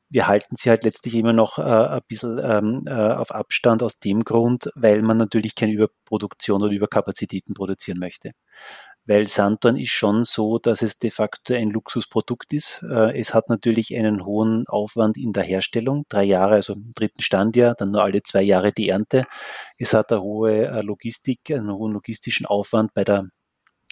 Wir 0.08 0.28
halten 0.28 0.56
sie 0.56 0.70
halt 0.70 0.84
letztlich 0.84 1.14
immer 1.14 1.32
noch 1.32 1.58
äh, 1.58 1.62
ein 1.62 2.00
bisschen 2.06 2.40
ähm, 2.42 2.84
äh, 2.86 2.92
auf 2.92 3.32
Abstand 3.32 3.82
aus 3.82 3.98
dem 3.98 4.24
Grund, 4.24 4.70
weil 4.74 5.02
man 5.02 5.16
natürlich 5.16 5.54
keine 5.54 5.72
Überproduktion 5.72 6.62
oder 6.62 6.72
Überkapazitäten 6.72 7.54
produzieren 7.54 7.98
möchte 7.98 8.32
weil 9.06 9.28
Sanddorn 9.28 9.76
ist 9.76 9.90
schon 9.90 10.24
so, 10.24 10.58
dass 10.58 10.82
es 10.82 10.98
de 10.98 11.10
facto 11.10 11.54
ein 11.54 11.70
Luxusprodukt 11.70 12.52
ist. 12.52 12.82
Äh, 12.82 13.18
es 13.18 13.34
hat 13.34 13.48
natürlich 13.48 13.96
einen 13.96 14.24
hohen 14.24 14.66
Aufwand 14.68 15.16
in 15.16 15.32
der 15.32 15.44
Herstellung, 15.44 16.04
drei 16.08 16.24
Jahre, 16.24 16.54
also 16.56 16.74
im 16.74 16.92
dritten 16.94 17.22
Standjahr, 17.22 17.74
dann 17.74 17.92
nur 17.92 18.02
alle 18.02 18.22
zwei 18.22 18.42
Jahre 18.42 18.72
die 18.72 18.88
Ernte. 18.88 19.24
Es 19.78 19.94
hat 19.94 20.12
eine 20.12 20.22
hohe 20.22 20.66
äh, 20.66 20.82
Logistik, 20.82 21.50
einen 21.50 21.72
hohen 21.72 21.92
logistischen 21.92 22.46
Aufwand 22.46 22.94
bei 22.94 23.04
der 23.04 23.28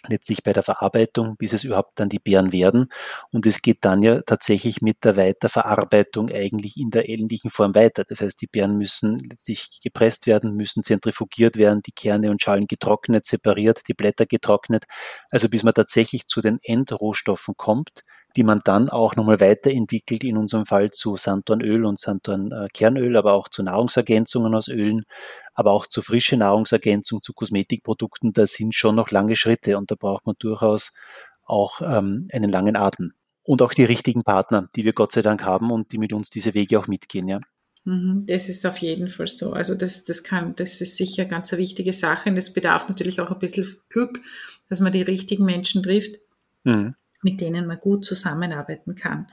letztlich 0.09 0.43
bei 0.43 0.53
der 0.53 0.63
Verarbeitung, 0.63 1.37
bis 1.37 1.53
es 1.53 1.65
überhaupt 1.65 1.99
dann 2.01 2.09
die 2.09 2.19
Beeren 2.19 2.53
werden. 2.53 2.89
Und 3.31 3.47
es 3.47 3.63
geht 3.63 3.85
dann 3.85 4.03
ja 4.03 4.21
tatsächlich 4.23 4.83
mit 4.83 5.05
der 5.05 5.17
Weiterverarbeitung 5.17 6.31
eigentlich 6.31 6.77
in 6.77 6.91
der 6.91 7.09
ähnlichen 7.09 7.51
Form 7.51 7.75
weiter. 7.75 8.05
Das 8.05 8.21
heißt, 8.21 8.41
die 8.41 8.47
Beeren 8.47 8.77
müssen 8.77 9.19
letztlich 9.19 9.81
gepresst 9.83 10.27
werden, 10.27 10.55
müssen 10.55 10.85
zentrifugiert 10.85 11.57
werden, 11.57 11.83
die 11.83 11.93
Kerne 11.93 12.31
und 12.31 12.43
Schalen 12.43 12.67
getrocknet, 12.67 13.27
separiert, 13.27 13.83
die 13.89 13.95
Blätter 13.95 14.27
getrocknet. 14.27 14.85
Also 15.31 15.49
bis 15.49 15.63
man 15.63 15.75
tatsächlich 15.75 16.27
zu 16.27 16.41
den 16.41 16.59
Endrohstoffen 16.63 17.55
kommt, 17.57 18.05
die 18.37 18.43
man 18.43 18.61
dann 18.65 18.89
auch 18.89 19.17
nochmal 19.17 19.41
weiterentwickelt, 19.41 20.25
in 20.25 20.37
unserem 20.37 20.67
Fall 20.67 20.91
zu 20.91 21.17
Sanddornöl 21.17 21.85
und 21.85 22.01
Sanddornkernöl, 22.01 23.17
aber 23.17 23.33
auch 23.33 23.49
zu 23.49 23.63
Nahrungsergänzungen 23.63 24.55
aus 24.55 24.69
Ölen, 24.69 25.05
aber 25.55 25.71
auch 25.71 25.87
zu 25.87 26.03
frische 26.03 26.37
Nahrungsergänzung, 26.37 27.23
zu 27.23 27.33
Kosmetikprodukten, 27.33 28.33
da 28.33 28.47
sind 28.47 28.75
schon 28.75 28.97
noch 28.97 29.11
lange 29.11 29.37
Schritte 29.37 29.79
und 29.79 29.91
da 29.91 29.95
braucht 29.95 30.27
man 30.27 30.35
durchaus 30.39 30.93
auch 31.45 31.81
ähm, 31.81 32.29
einen 32.33 32.51
langen 32.51 32.77
Atem. 32.77 33.13
Und 33.43 33.61
auch 33.61 33.75
die 33.75 33.85
richtigen 33.85 34.25
Partner, 34.25 34.69
die 34.75 34.85
wir 34.85 34.95
Gott 34.95 35.13
sei 35.13 35.21
Dank 35.21 35.45
haben 35.45 35.71
und 35.71 35.93
die 35.93 35.99
mit 35.99 36.13
uns 36.13 36.31
diese 36.31 36.55
Wege 36.55 36.79
auch 36.79 36.89
mitgehen, 36.89 37.29
ja. 37.29 37.41
Mhm, 37.85 38.25
das 38.27 38.49
ist 38.49 38.65
auf 38.65 38.79
jeden 38.79 39.09
Fall 39.09 39.29
so. 39.29 39.53
Also 39.53 39.75
das, 39.75 40.05
das 40.05 40.23
kann, 40.23 40.57
das 40.57 40.81
ist 40.81 40.97
sicher 40.97 41.27
ganz 41.27 41.53
eine 41.53 41.61
wichtige 41.61 41.93
Sache. 41.93 42.31
Und 42.31 42.39
es 42.39 42.55
bedarf 42.55 42.89
natürlich 42.89 43.21
auch 43.21 43.31
ein 43.31 43.39
bisschen 43.39 43.77
Glück, 43.91 44.23
dass 44.71 44.81
man 44.81 44.93
die 44.93 45.03
richtigen 45.03 45.45
Menschen 45.45 45.83
trifft. 45.83 46.17
Mhm 46.65 46.95
mit 47.25 47.41
denen 47.41 47.67
man 47.67 47.79
gut 47.79 48.05
zusammenarbeiten 48.05 48.95
kann. 48.95 49.27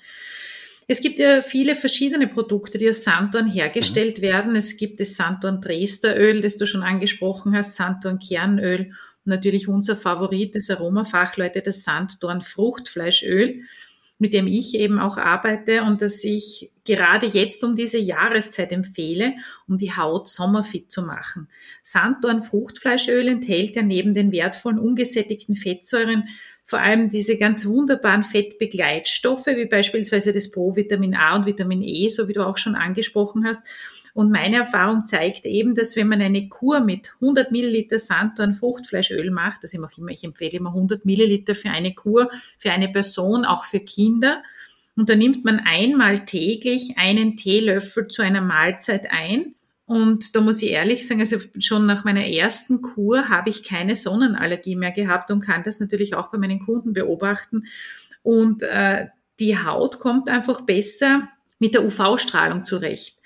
Es 0.87 1.01
gibt 1.01 1.19
ja 1.19 1.41
viele 1.41 1.75
verschiedene 1.75 2.27
Produkte, 2.27 2.77
die 2.77 2.89
aus 2.89 3.03
Sanddorn 3.03 3.49
hergestellt 3.49 4.17
mhm. 4.17 4.21
werden. 4.23 4.55
Es 4.55 4.75
gibt 4.75 4.99
das 4.99 5.15
Sanddorn 5.15 5.61
Dresder 5.61 6.17
Öl, 6.17 6.41
das 6.41 6.57
du 6.57 6.65
schon 6.65 6.83
angesprochen 6.83 7.55
hast, 7.55 7.75
Sanddorn 7.75 8.19
Kernöl 8.19 8.91
und 9.23 9.29
natürlich 9.29 9.67
unser 9.67 9.95
Favorit 9.95 10.55
des 10.55 10.69
Aromafachleute, 10.69 11.61
das 11.61 11.83
Sanddorn 11.83 12.41
Fruchtfleischöl, 12.41 13.61
mit 14.21 14.35
dem 14.35 14.45
ich 14.45 14.75
eben 14.75 14.99
auch 14.99 15.17
arbeite 15.17 15.81
und 15.81 16.03
das 16.03 16.23
ich 16.23 16.69
gerade 16.85 17.25
jetzt 17.25 17.63
um 17.63 17.75
diese 17.75 17.97
Jahreszeit 17.97 18.71
empfehle, 18.71 19.33
um 19.67 19.79
die 19.79 19.95
Haut 19.95 20.27
sommerfit 20.27 20.91
zu 20.91 21.01
machen. 21.01 21.47
Sanddorn 21.81 22.43
Fruchtfleischöl 22.43 23.27
enthält 23.27 23.75
ja 23.75 23.81
neben 23.81 24.13
den 24.13 24.31
wertvollen 24.31 24.77
ungesättigten 24.77 25.55
Fettsäuren 25.55 26.25
vor 26.65 26.79
allem 26.79 27.09
diese 27.09 27.37
ganz 27.37 27.65
wunderbaren 27.65 28.23
Fettbegleitstoffe, 28.23 29.47
wie 29.47 29.65
beispielsweise 29.65 30.31
das 30.31 30.51
Provitamin 30.51 31.15
A 31.15 31.35
und 31.35 31.47
Vitamin 31.47 31.81
E, 31.81 32.07
so 32.09 32.27
wie 32.27 32.33
du 32.33 32.45
auch 32.45 32.57
schon 32.57 32.75
angesprochen 32.75 33.43
hast. 33.45 33.67
Und 34.13 34.31
meine 34.31 34.57
Erfahrung 34.57 35.05
zeigt 35.05 35.45
eben, 35.45 35.75
dass 35.75 35.95
wenn 35.95 36.07
man 36.07 36.21
eine 36.21 36.49
Kur 36.49 36.81
mit 36.81 37.13
100 37.21 37.51
Milliliter 37.51 37.99
Sanddorn 37.99 38.53
Fruchtfleischöl 38.53 39.31
macht, 39.31 39.59
also 39.63 39.75
ich 39.75 39.81
mache 39.81 39.99
immer, 39.99 40.11
ich 40.11 40.23
empfehle 40.23 40.57
immer 40.57 40.69
100 40.69 41.05
Milliliter 41.05 41.55
für 41.55 41.69
eine 41.69 41.93
Kur, 41.93 42.29
für 42.57 42.71
eine 42.71 42.89
Person, 42.89 43.45
auch 43.45 43.65
für 43.65 43.79
Kinder. 43.79 44.43
Und 44.95 45.09
da 45.09 45.15
nimmt 45.15 45.45
man 45.45 45.59
einmal 45.59 46.25
täglich 46.25 46.97
einen 46.97 47.37
Teelöffel 47.37 48.07
zu 48.07 48.21
einer 48.21 48.41
Mahlzeit 48.41 49.09
ein 49.09 49.55
und 49.91 50.37
da 50.37 50.39
muss 50.39 50.61
ich 50.61 50.69
ehrlich 50.69 51.05
sagen, 51.05 51.19
also 51.19 51.35
schon 51.59 51.85
nach 51.85 52.05
meiner 52.05 52.25
ersten 52.25 52.81
Kur 52.81 53.27
habe 53.27 53.49
ich 53.49 53.61
keine 53.61 53.97
Sonnenallergie 53.97 54.77
mehr 54.77 54.93
gehabt 54.93 55.31
und 55.31 55.41
kann 55.41 55.63
das 55.65 55.81
natürlich 55.81 56.15
auch 56.15 56.31
bei 56.31 56.37
meinen 56.37 56.65
Kunden 56.65 56.93
beobachten. 56.93 57.65
Und 58.23 58.63
äh, 58.63 59.07
die 59.41 59.57
Haut 59.57 59.99
kommt 59.99 60.29
einfach 60.29 60.61
besser 60.61 61.27
mit 61.59 61.73
der 61.73 61.83
UV-Strahlung 61.83 62.63
zurecht 62.63 63.17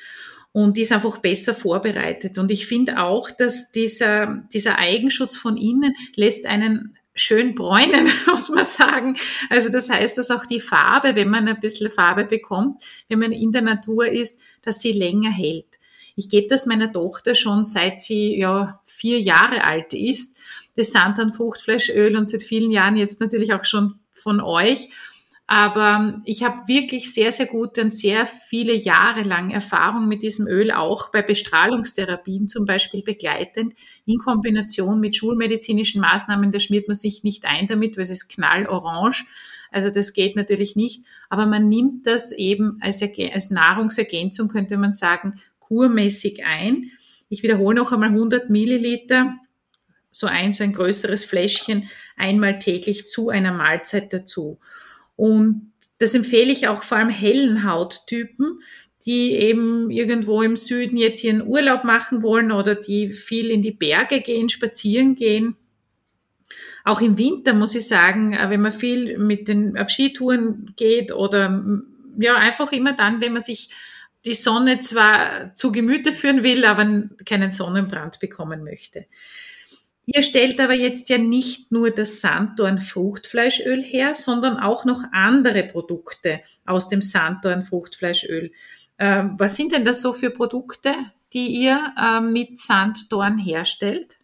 und 0.56 0.78
ist 0.78 0.94
einfach 0.94 1.18
besser 1.18 1.54
vorbereitet. 1.54 2.38
Und 2.38 2.50
ich 2.50 2.66
finde 2.66 3.02
auch, 3.02 3.30
dass 3.30 3.74
dieser, 3.74 4.42
dieser 4.54 4.78
Eigenschutz 4.78 5.36
von 5.36 5.58
innen 5.58 5.94
lässt 6.16 6.46
einen 6.46 6.98
schön 7.14 7.56
bräunen, 7.56 8.08
muss 8.28 8.48
man 8.48 8.64
sagen. 8.64 9.18
Also 9.50 9.68
das 9.68 9.90
heißt, 9.90 10.18
dass 10.18 10.32
auch 10.32 10.46
die 10.46 10.62
Farbe, 10.62 11.16
wenn 11.16 11.28
man 11.28 11.50
ein 11.50 11.60
bisschen 11.60 11.90
Farbe 11.90 12.24
bekommt, 12.24 12.82
wenn 13.10 13.20
man 13.20 13.34
in 13.34 13.52
der 13.52 13.64
Natur 13.64 14.08
ist, 14.08 14.40
dass 14.62 14.80
sie 14.80 14.94
länger 14.94 15.30
hält. 15.30 15.78
Ich 16.16 16.30
gebe 16.30 16.48
das 16.48 16.66
meiner 16.68 16.90
Tochter 16.90 17.36
schon 17.36 17.66
seit 17.66 18.00
sie 18.00 18.40
ja 18.40 18.80
vier 18.86 19.20
Jahre 19.20 19.66
alt 19.66 19.94
ist, 19.94 20.38
das 20.78 20.94
Santan 20.94 21.34
Fruchtfleischöl 21.34 22.16
und 22.16 22.30
seit 22.30 22.44
vielen 22.44 22.72
Jahren 22.72 22.96
jetzt 22.96 23.20
natürlich 23.20 23.54
auch 23.54 23.66
schon 23.66 23.96
von 24.10 24.40
euch. 24.40 24.88
Aber 25.48 26.22
ich 26.26 26.44
habe 26.44 26.68
wirklich 26.68 27.14
sehr, 27.14 27.32
sehr 27.32 27.46
gute 27.46 27.82
und 27.82 27.94
sehr 27.94 28.26
viele 28.26 28.74
Jahre 28.74 29.22
lang 29.22 29.52
Erfahrung 29.52 30.08
mit 30.08 30.24
diesem 30.24 30.48
Öl, 30.48 30.72
auch 30.72 31.12
bei 31.12 31.22
Bestrahlungstherapien 31.22 32.48
zum 32.48 32.66
Beispiel 32.66 33.04
begleitend, 33.04 33.76
in 34.06 34.18
Kombination 34.18 35.00
mit 35.00 35.16
schulmedizinischen 35.16 36.02
Maßnahmen. 36.02 36.52
Da 36.52 36.60
schmiert 36.60 36.88
man 36.88 36.96
sich 36.96 37.24
nicht 37.24 37.46
ein 37.46 37.68
damit, 37.68 37.96
weil 37.96 38.04
es 38.04 38.10
ist 38.10 38.30
knallorange. 38.30 39.24
Also 39.72 39.92
das 39.92 40.14
geht 40.14 40.36
natürlich 40.36 40.76
nicht. 40.76 41.04
Aber 41.30 41.46
man 41.46 41.70
nimmt 41.70 42.08
das 42.08 42.32
eben 42.32 42.80
als, 42.82 43.04
als 43.04 43.52
Nahrungsergänzung, 43.52 44.48
könnte 44.48 44.78
man 44.78 44.94
sagen, 44.94 45.40
kurmäßig 45.60 46.44
ein. 46.44 46.92
Ich 47.30 47.44
wiederhole 47.44 47.76
noch 47.76 47.92
einmal 47.92 48.10
100 48.10 48.50
Milliliter, 48.50 49.36
so 50.10 50.26
ein, 50.26 50.54
so 50.54 50.64
ein 50.64 50.74
größeres 50.74 51.26
Fläschchen, 51.26 51.90
einmal 52.16 52.58
täglich 52.58 53.10
zu 53.10 53.30
einer 53.30 53.52
Mahlzeit 53.52 54.12
dazu. 54.12 54.60
Und 55.16 55.74
das 55.98 56.14
empfehle 56.14 56.52
ich 56.52 56.68
auch 56.68 56.84
vor 56.84 56.98
allem 56.98 57.10
hellen 57.10 57.70
Hauttypen, 57.70 58.60
die 59.06 59.34
eben 59.34 59.92
irgendwo 59.92 60.42
im 60.42 60.56
Süden 60.56 60.98
jetzt 60.98 61.24
ihren 61.24 61.46
Urlaub 61.46 61.84
machen 61.84 62.24
wollen 62.24 62.52
oder 62.52 62.76
die 62.76 63.12
viel 63.12 63.52
in 63.52 63.62
die 63.62 63.72
Berge 63.72 64.22
gehen, 64.22 64.50
spazieren 64.50 65.16
gehen. 65.16 65.56
Auch 66.84 67.02
im 67.02 67.18
Winter 67.18 67.54
muss 67.54 67.76
ich 67.76 67.88
sagen, 67.88 68.34
äh, 68.34 68.50
wenn 68.50 68.62
man 68.62 68.72
viel 68.72 69.18
mit 69.18 69.48
den 69.48 69.78
auf 69.78 69.90
Skitouren 69.90 70.74
geht 70.76 71.12
oder 71.12 71.64
ja 72.18 72.36
einfach 72.36 72.72
immer 72.72 72.94
dann, 72.94 73.22
wenn 73.22 73.34
man 73.34 73.42
sich 73.42 73.70
die 74.24 74.34
Sonne 74.34 74.80
zwar 74.80 75.54
zu 75.54 75.72
Gemüte 75.72 76.12
führen 76.12 76.44
will, 76.44 76.66
aber 76.66 77.10
keinen 77.26 77.52
Sonnenbrand 77.52 78.20
bekommen 78.20 78.64
möchte. 78.64 79.06
Ihr 80.06 80.22
stellt 80.22 80.60
aber 80.60 80.74
jetzt 80.74 81.10
ja 81.10 81.18
nicht 81.18 81.72
nur 81.72 81.90
das 81.90 82.22
Sanddorn 82.22 82.80
Fruchtfleischöl 82.80 83.82
her, 83.82 84.14
sondern 84.14 84.58
auch 84.58 84.86
noch 84.86 85.04
andere 85.12 85.64
Produkte 85.64 86.42
aus 86.66 86.88
dem 86.88 87.02
Sanddorn 87.02 87.64
Fruchtfleischöl. 87.64 88.52
Ähm, 89.00 89.36
was 89.38 89.56
sind 89.56 89.72
denn 89.72 89.84
das 89.84 90.02
so 90.02 90.14
für 90.14 90.30
Produkte, 90.30 90.94
die 91.34 91.48
ihr 91.48 91.94
äh, 91.98 92.22
mit 92.22 92.60
Sanddorn 92.60 93.38
herstellt? 93.40 94.18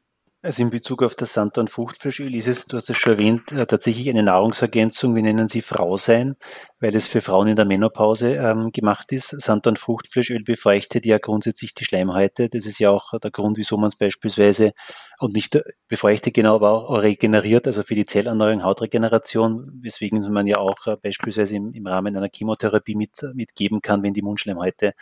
Also 0.43 0.63
in 0.63 0.71
Bezug 0.71 1.03
auf 1.03 1.13
das 1.13 1.33
Sanddorn 1.33 1.67
Fruchtfleischöl 1.67 2.33
ist 2.33 2.47
es, 2.47 2.65
du 2.65 2.77
hast 2.77 2.89
es 2.89 2.97
schon 2.97 3.13
erwähnt, 3.13 3.51
äh, 3.51 3.67
tatsächlich 3.67 4.09
eine 4.09 4.23
Nahrungsergänzung. 4.23 5.13
Wir 5.13 5.21
nennen 5.21 5.47
sie 5.47 5.61
Frau 5.61 5.97
sein, 5.97 6.35
weil 6.79 6.95
es 6.95 7.07
für 7.07 7.21
Frauen 7.21 7.49
in 7.49 7.55
der 7.55 7.65
Menopause 7.65 8.33
ähm, 8.33 8.71
gemacht 8.71 9.11
ist. 9.11 9.39
Sanddorn 9.39 9.77
Fruchtfleischöl 9.77 10.43
befeuchtet 10.43 11.05
ja 11.05 11.19
grundsätzlich 11.19 11.75
die 11.75 11.85
Schleimhäute. 11.85 12.49
Das 12.49 12.65
ist 12.65 12.79
ja 12.79 12.89
auch 12.89 13.11
der 13.19 13.29
Grund, 13.29 13.59
wieso 13.59 13.77
man 13.77 13.89
es 13.89 13.95
beispielsweise 13.95 14.71
und 15.19 15.33
nicht 15.33 15.61
befeuchtet 15.87 16.33
genau, 16.33 16.55
aber 16.55 16.89
auch 16.89 17.03
regeneriert, 17.03 17.67
also 17.67 17.83
für 17.83 17.93
die 17.93 18.07
Zellerneuerung, 18.07 18.63
Hautregeneration, 18.63 19.79
weswegen 19.83 20.21
man 20.31 20.47
ja 20.47 20.57
auch 20.57 20.87
äh, 20.87 20.97
beispielsweise 20.99 21.55
im, 21.55 21.71
im 21.73 21.85
Rahmen 21.85 22.17
einer 22.17 22.29
Chemotherapie 22.33 22.95
mit, 22.95 23.11
mitgeben 23.35 23.83
kann, 23.83 24.01
wenn 24.01 24.15
die 24.15 24.23
Mundschleimhäute 24.23 24.93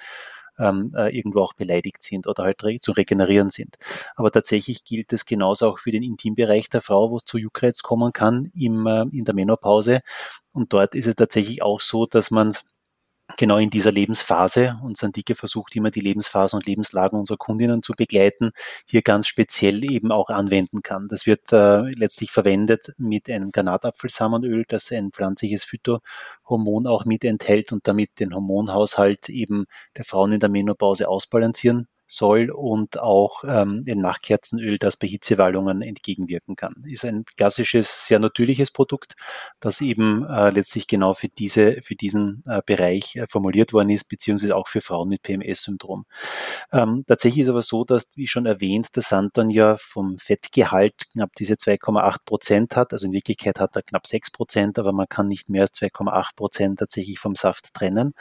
ähm, 0.59 0.93
äh, 0.95 1.15
irgendwo 1.15 1.41
auch 1.41 1.53
beleidigt 1.53 2.03
sind 2.03 2.27
oder 2.27 2.43
halt 2.43 2.63
re 2.63 2.79
zu 2.79 2.91
regenerieren 2.91 3.49
sind. 3.49 3.77
Aber 4.15 4.31
tatsächlich 4.31 4.83
gilt 4.83 5.13
es 5.13 5.25
genauso 5.25 5.69
auch 5.69 5.79
für 5.79 5.91
den 5.91 6.03
Intimbereich 6.03 6.69
der 6.69 6.81
Frau, 6.81 7.11
wo 7.11 7.17
es 7.17 7.25
zu 7.25 7.37
Juckreiz 7.37 7.81
kommen 7.81 8.13
kann 8.13 8.51
im, 8.55 8.85
äh, 8.87 9.03
in 9.11 9.25
der 9.25 9.33
Menopause. 9.33 10.01
Und 10.53 10.73
dort 10.73 10.95
ist 10.95 11.07
es 11.07 11.15
tatsächlich 11.15 11.61
auch 11.61 11.81
so, 11.81 12.05
dass 12.05 12.31
man 12.31 12.49
es 12.49 12.68
genau 13.37 13.57
in 13.57 13.69
dieser 13.69 13.91
Lebensphase. 13.91 14.77
Und 14.83 14.97
Sandike 14.97 15.35
versucht 15.35 15.75
immer 15.75 15.91
die 15.91 16.01
Lebensphasen 16.01 16.57
und 16.57 16.65
Lebenslagen 16.65 17.19
unserer 17.19 17.37
Kundinnen 17.37 17.83
zu 17.83 17.93
begleiten, 17.93 18.51
hier 18.85 19.01
ganz 19.01 19.27
speziell 19.27 19.83
eben 19.83 20.11
auch 20.11 20.29
anwenden 20.29 20.81
kann. 20.81 21.07
Das 21.07 21.25
wird 21.25 21.51
äh, 21.53 21.81
letztlich 21.91 22.31
verwendet 22.31 22.93
mit 22.97 23.29
einem 23.29 23.51
Granatapfelsamenöl, 23.51 24.65
das 24.67 24.91
ein 24.91 25.11
pflanzliches 25.11 25.63
Phytohormon 25.63 26.87
auch 26.87 27.05
mit 27.05 27.23
enthält 27.23 27.71
und 27.71 27.87
damit 27.87 28.19
den 28.19 28.33
Hormonhaushalt 28.33 29.29
eben 29.29 29.65
der 29.97 30.05
Frauen 30.05 30.33
in 30.33 30.39
der 30.39 30.49
Menopause 30.49 31.07
ausbalancieren 31.07 31.87
soll 32.09 32.49
und 32.49 32.99
auch 32.99 33.43
ähm, 33.43 33.85
ein 33.87 33.99
Nachkerzenöl, 33.99 34.79
das 34.79 34.97
bei 34.97 35.07
Hitzewallungen 35.07 35.83
entgegenwirken 35.83 36.55
kann. 36.55 36.83
Ist 36.87 37.05
ein 37.05 37.23
klassisches, 37.37 38.07
sehr 38.07 38.19
natürliches 38.19 38.71
Produkt, 38.71 39.15
das 39.59 39.79
eben 39.79 40.25
äh, 40.25 40.49
letztlich 40.49 40.87
genau 40.87 41.13
für 41.13 41.29
diese, 41.29 41.81
für 41.83 41.95
diesen 41.95 42.43
äh, 42.47 42.61
Bereich 42.65 43.15
äh, 43.15 43.27
formuliert 43.29 43.73
worden 43.73 43.91
ist, 43.91 44.09
beziehungsweise 44.09 44.55
auch 44.55 44.67
für 44.67 44.81
Frauen 44.81 45.09
mit 45.09 45.21
PMS-Syndrom. 45.21 46.05
Ähm, 46.73 47.03
tatsächlich 47.07 47.43
ist 47.43 47.49
aber 47.49 47.61
so, 47.61 47.85
dass, 47.85 48.09
wie 48.15 48.27
schon 48.27 48.47
erwähnt, 48.47 48.95
der 48.95 49.03
Santon 49.03 49.51
ja 49.51 49.77
vom 49.77 50.17
Fettgehalt 50.17 51.09
knapp 51.11 51.35
diese 51.37 51.53
2,8 51.53 52.17
Prozent 52.25 52.75
hat. 52.75 52.91
Also 52.91 53.05
in 53.05 53.13
Wirklichkeit 53.13 53.59
hat 53.59 53.75
er 53.75 53.83
knapp 53.83 54.07
6 54.07 54.31
Prozent, 54.31 54.79
aber 54.79 54.93
man 54.93 55.07
kann 55.07 55.27
nicht 55.27 55.47
mehr 55.49 55.61
als 55.61 55.73
2,8 55.73 56.35
Prozent 56.35 56.79
tatsächlich 56.79 57.19
vom 57.19 57.35
Saft 57.35 57.71
trennen. 57.73 58.13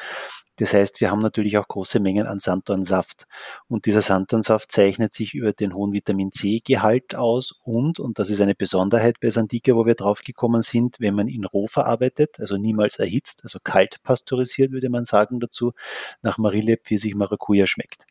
Das 0.58 0.72
heißt, 0.72 1.00
wir 1.00 1.10
haben 1.12 1.20
natürlich 1.20 1.56
auch 1.56 1.68
große 1.68 2.00
Mengen 2.00 2.26
an 2.26 2.40
Sanddornsaft. 2.40 3.26
Und 3.68 3.86
dieser 3.86 4.02
Sanddornsaft 4.02 4.72
zeichnet 4.72 5.14
sich 5.14 5.34
über 5.34 5.52
den 5.52 5.72
hohen 5.72 5.92
Vitamin 5.92 6.32
C-Gehalt 6.32 7.14
aus 7.14 7.60
und, 7.64 8.00
und 8.00 8.18
das 8.18 8.28
ist 8.28 8.40
eine 8.40 8.56
Besonderheit 8.56 9.20
bei 9.20 9.30
Sandika, 9.30 9.74
wo 9.74 9.86
wir 9.86 9.94
draufgekommen 9.94 10.62
sind, 10.62 10.96
wenn 10.98 11.14
man 11.14 11.28
ihn 11.28 11.44
roh 11.44 11.68
verarbeitet, 11.68 12.40
also 12.40 12.56
niemals 12.56 12.98
erhitzt, 12.98 13.44
also 13.44 13.60
kalt 13.62 14.02
pasteurisiert, 14.02 14.72
würde 14.72 14.90
man 14.90 15.04
sagen 15.04 15.38
dazu, 15.38 15.72
nach 16.22 16.38
Marille, 16.38 16.76
Pfirsich, 16.76 17.14
Maracuja 17.14 17.66
schmeckt. 17.66 18.04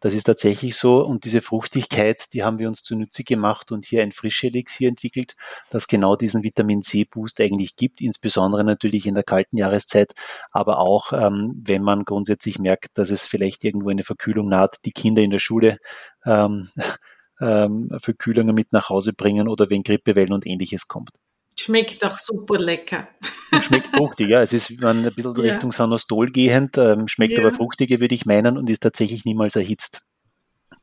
Das 0.00 0.14
ist 0.14 0.24
tatsächlich 0.24 0.76
so 0.76 1.04
und 1.04 1.24
diese 1.24 1.42
Fruchtigkeit, 1.42 2.32
die 2.32 2.44
haben 2.44 2.60
wir 2.60 2.68
uns 2.68 2.84
zunutze 2.84 3.24
gemacht 3.24 3.72
und 3.72 3.84
hier 3.84 4.02
ein 4.02 4.12
frische 4.12 4.46
Elixier 4.46 4.88
entwickelt, 4.88 5.34
das 5.70 5.88
genau 5.88 6.14
diesen 6.14 6.44
Vitamin 6.44 6.82
C 6.82 7.04
Boost 7.04 7.40
eigentlich 7.40 7.74
gibt, 7.74 8.00
insbesondere 8.00 8.62
natürlich 8.62 9.06
in 9.06 9.14
der 9.14 9.24
kalten 9.24 9.56
Jahreszeit, 9.56 10.12
aber 10.52 10.78
auch 10.78 11.12
ähm, 11.12 11.60
wenn 11.66 11.82
man 11.82 12.04
grundsätzlich 12.04 12.60
merkt, 12.60 12.96
dass 12.96 13.10
es 13.10 13.26
vielleicht 13.26 13.64
irgendwo 13.64 13.88
eine 13.88 14.04
Verkühlung 14.04 14.48
naht, 14.48 14.76
die 14.84 14.92
Kinder 14.92 15.20
in 15.20 15.30
der 15.30 15.40
Schule 15.40 15.78
ähm, 16.24 16.68
ähm, 17.40 17.90
Verkühlungen 17.98 18.54
mit 18.54 18.72
nach 18.72 18.90
Hause 18.90 19.12
bringen 19.12 19.48
oder 19.48 19.68
wenn 19.68 19.82
Grippewellen 19.82 20.32
und 20.32 20.46
ähnliches 20.46 20.86
kommt. 20.86 21.10
Schmeckt 21.58 22.04
auch 22.04 22.18
super 22.18 22.58
lecker. 22.58 23.08
Schmeckt 23.62 23.88
fruchtig, 23.96 24.28
ja. 24.28 24.42
Es 24.42 24.52
ist 24.52 24.82
ein 24.82 25.02
bisschen 25.14 25.34
ja. 25.36 25.42
Richtung 25.42 25.72
Sanostol 25.72 26.30
gehend, 26.30 26.78
ähm, 26.78 27.08
schmeckt 27.08 27.34
ja. 27.34 27.40
aber 27.40 27.52
fruchtiger, 27.52 28.00
würde 28.00 28.14
ich 28.14 28.26
meinen, 28.26 28.58
und 28.58 28.68
ist 28.70 28.82
tatsächlich 28.82 29.24
niemals 29.24 29.56
erhitzt. 29.56 30.02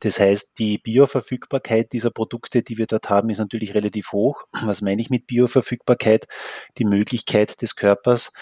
Das 0.00 0.20
heißt, 0.20 0.58
die 0.58 0.78
Bioverfügbarkeit 0.78 1.92
dieser 1.92 2.10
Produkte, 2.10 2.62
die 2.62 2.76
wir 2.76 2.86
dort 2.86 3.08
haben, 3.08 3.30
ist 3.30 3.38
natürlich 3.38 3.74
relativ 3.74 4.12
hoch. 4.12 4.42
Was 4.62 4.82
meine 4.82 5.00
ich 5.00 5.10
mit 5.10 5.26
Bioverfügbarkeit? 5.26 6.26
Die 6.78 6.84
Möglichkeit 6.84 7.62
des 7.62 7.76
Körpers, 7.76 8.32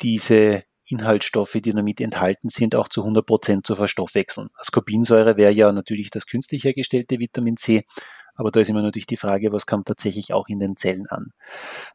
diese 0.00 0.64
Inhaltsstoffe, 0.84 1.52
die 1.52 1.72
damit 1.72 2.00
enthalten 2.00 2.48
sind, 2.48 2.74
auch 2.74 2.88
zu 2.88 3.02
100 3.02 3.24
Prozent 3.24 3.66
zu 3.66 3.76
verstoffwechseln. 3.76 4.48
Ascorbinsäure 4.54 5.36
wäre 5.36 5.52
ja 5.52 5.72
natürlich 5.72 6.10
das 6.10 6.26
künstlich 6.26 6.64
hergestellte 6.64 7.18
Vitamin 7.18 7.56
C. 7.56 7.84
Aber 8.38 8.50
da 8.52 8.60
ist 8.60 8.70
immer 8.70 8.82
natürlich 8.82 9.06
die 9.06 9.16
Frage, 9.16 9.52
was 9.52 9.66
kommt 9.66 9.88
tatsächlich 9.88 10.32
auch 10.32 10.48
in 10.48 10.60
den 10.60 10.76
Zellen 10.76 11.06
an. 11.08 11.32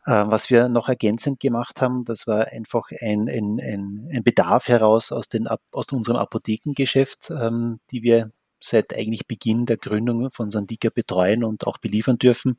Äh, 0.06 0.26
was 0.28 0.50
wir 0.50 0.70
noch 0.70 0.90
ergänzend 0.90 1.40
gemacht 1.40 1.82
haben, 1.82 2.04
das 2.06 2.28
war 2.28 2.48
einfach 2.48 2.90
ein, 3.02 3.30
ein, 3.30 3.60
ein, 3.60 4.10
ein 4.14 4.24
Bedarf 4.24 4.68
heraus 4.68 5.12
aus, 5.12 5.30
den, 5.30 5.48
aus 5.48 5.92
unserem 5.92 6.18
Apothekengeschäft, 6.18 7.32
ähm, 7.32 7.80
die 7.92 8.04
wir 8.04 8.32
seit 8.60 8.94
eigentlich 8.94 9.28
Beginn 9.28 9.66
der 9.66 9.78
Gründung 9.78 10.32
von 10.32 10.52
Sandika 10.52 10.90
betreuen 10.94 11.44
und 11.44 11.68
auch 11.68 11.78
beliefern 11.78 12.18
dürfen, 12.18 12.58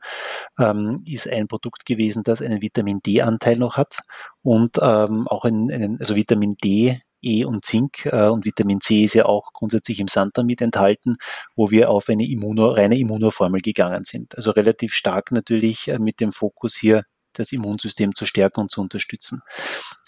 ähm, 0.59 1.03
ist 1.07 1.29
ein 1.29 1.49
Produkt 1.49 1.87
gewesen, 1.87 2.23
das 2.25 2.42
einen 2.42 2.62
Vitamin 2.62 3.01
D-Anteil 3.01 3.57
noch 3.57 3.77
hat 3.77 3.99
und 4.42 4.79
ähm, 4.81 5.29
auch 5.29 5.44
einen, 5.44 5.70
einen, 5.70 6.01
also 6.01 6.14
Vitamin 6.16 6.57
D 6.62 7.01
E 7.24 7.44
und 7.44 7.64
Zink 7.64 8.06
äh, 8.06 8.28
und 8.28 8.44
Vitamin 8.44 8.80
C 8.80 9.04
ist 9.04 9.14
ja 9.14 9.26
auch 9.26 9.52
grundsätzlich 9.52 10.00
im 10.00 10.08
Santan 10.08 10.46
mit 10.46 10.60
enthalten, 10.60 11.16
wo 11.56 11.70
wir 11.70 11.90
auf 11.90 12.08
eine 12.08 12.26
Immuno, 12.26 12.70
reine 12.70 12.98
Immunoformel 12.98 13.60
gegangen 13.60 14.04
sind. 14.04 14.37
Also 14.37 14.50
relativ 14.50 14.94
stark 14.94 15.32
natürlich 15.32 15.88
äh, 15.88 15.98
mit 15.98 16.20
dem 16.20 16.32
Fokus 16.32 16.76
hier 16.76 17.04
das 17.34 17.52
Immunsystem 17.52 18.14
zu 18.14 18.24
stärken 18.24 18.60
und 18.60 18.70
zu 18.70 18.80
unterstützen. 18.80 19.42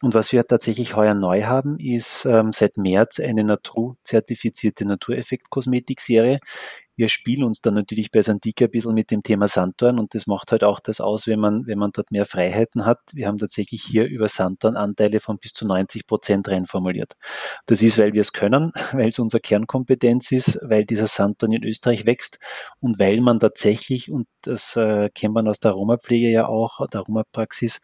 Und 0.00 0.14
was 0.14 0.32
wir 0.32 0.46
tatsächlich 0.46 0.94
heuer 0.96 1.14
neu 1.14 1.42
haben, 1.42 1.78
ist 1.78 2.24
ähm, 2.24 2.52
seit 2.52 2.76
März 2.76 3.20
eine 3.20 3.44
Natur-zertifizierte 3.44 4.84
Natureffekt-Kosmetik-Serie, 4.84 6.38
wir 6.96 7.08
spielen 7.08 7.44
uns 7.44 7.60
dann 7.60 7.74
natürlich 7.74 8.10
bei 8.10 8.22
Sandika 8.22 8.64
ein 8.64 8.70
bisschen 8.70 8.94
mit 8.94 9.10
dem 9.10 9.22
Thema 9.22 9.48
Sanddorn 9.48 9.98
und 9.98 10.14
das 10.14 10.26
macht 10.26 10.52
halt 10.52 10.64
auch 10.64 10.80
das 10.80 11.00
aus, 11.00 11.26
wenn 11.26 11.38
man, 11.38 11.66
wenn 11.66 11.78
man 11.78 11.92
dort 11.92 12.10
mehr 12.10 12.26
Freiheiten 12.26 12.86
hat. 12.86 13.00
Wir 13.12 13.28
haben 13.28 13.38
tatsächlich 13.38 13.82
hier 13.82 14.06
über 14.06 14.28
Sanddorn 14.28 14.76
Anteile 14.76 15.20
von 15.20 15.38
bis 15.38 15.52
zu 15.52 15.66
90 15.66 16.06
Prozent 16.06 16.48
reinformuliert. 16.48 17.12
Das 17.66 17.82
ist, 17.82 17.98
weil 17.98 18.14
wir 18.14 18.22
es 18.22 18.32
können, 18.32 18.72
weil 18.92 19.08
es 19.08 19.18
unsere 19.18 19.40
Kernkompetenz 19.40 20.32
ist, 20.32 20.58
weil 20.62 20.86
dieser 20.86 21.06
Sanddorn 21.06 21.52
in 21.52 21.64
Österreich 21.64 22.06
wächst 22.06 22.38
und 22.80 22.98
weil 22.98 23.20
man 23.20 23.40
tatsächlich, 23.40 24.10
und 24.10 24.26
das 24.42 24.76
äh, 24.76 25.10
kennt 25.10 25.34
man 25.34 25.48
aus 25.48 25.60
der 25.60 25.72
Aromapflege 25.72 26.30
ja 26.30 26.46
auch, 26.46 26.86
der 26.88 27.00
Aromapraxis, 27.00 27.80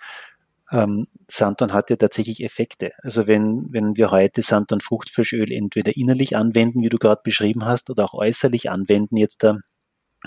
ähm, 0.72 1.06
Sanddorn 1.28 1.72
hat 1.72 1.90
ja 1.90 1.96
tatsächlich 1.96 2.42
Effekte. 2.42 2.92
Also 3.02 3.26
wenn, 3.26 3.66
wenn 3.70 3.96
wir 3.96 4.10
heute 4.10 4.42
Sanddorn 4.42 4.80
Fruchtfleischöl 4.80 5.52
entweder 5.52 5.96
innerlich 5.96 6.36
anwenden, 6.36 6.82
wie 6.82 6.88
du 6.88 6.98
gerade 6.98 7.20
beschrieben 7.22 7.66
hast, 7.66 7.90
oder 7.90 8.04
auch 8.04 8.14
äußerlich 8.14 8.70
anwenden, 8.70 9.16
jetzt 9.18 9.44
da 9.44 9.58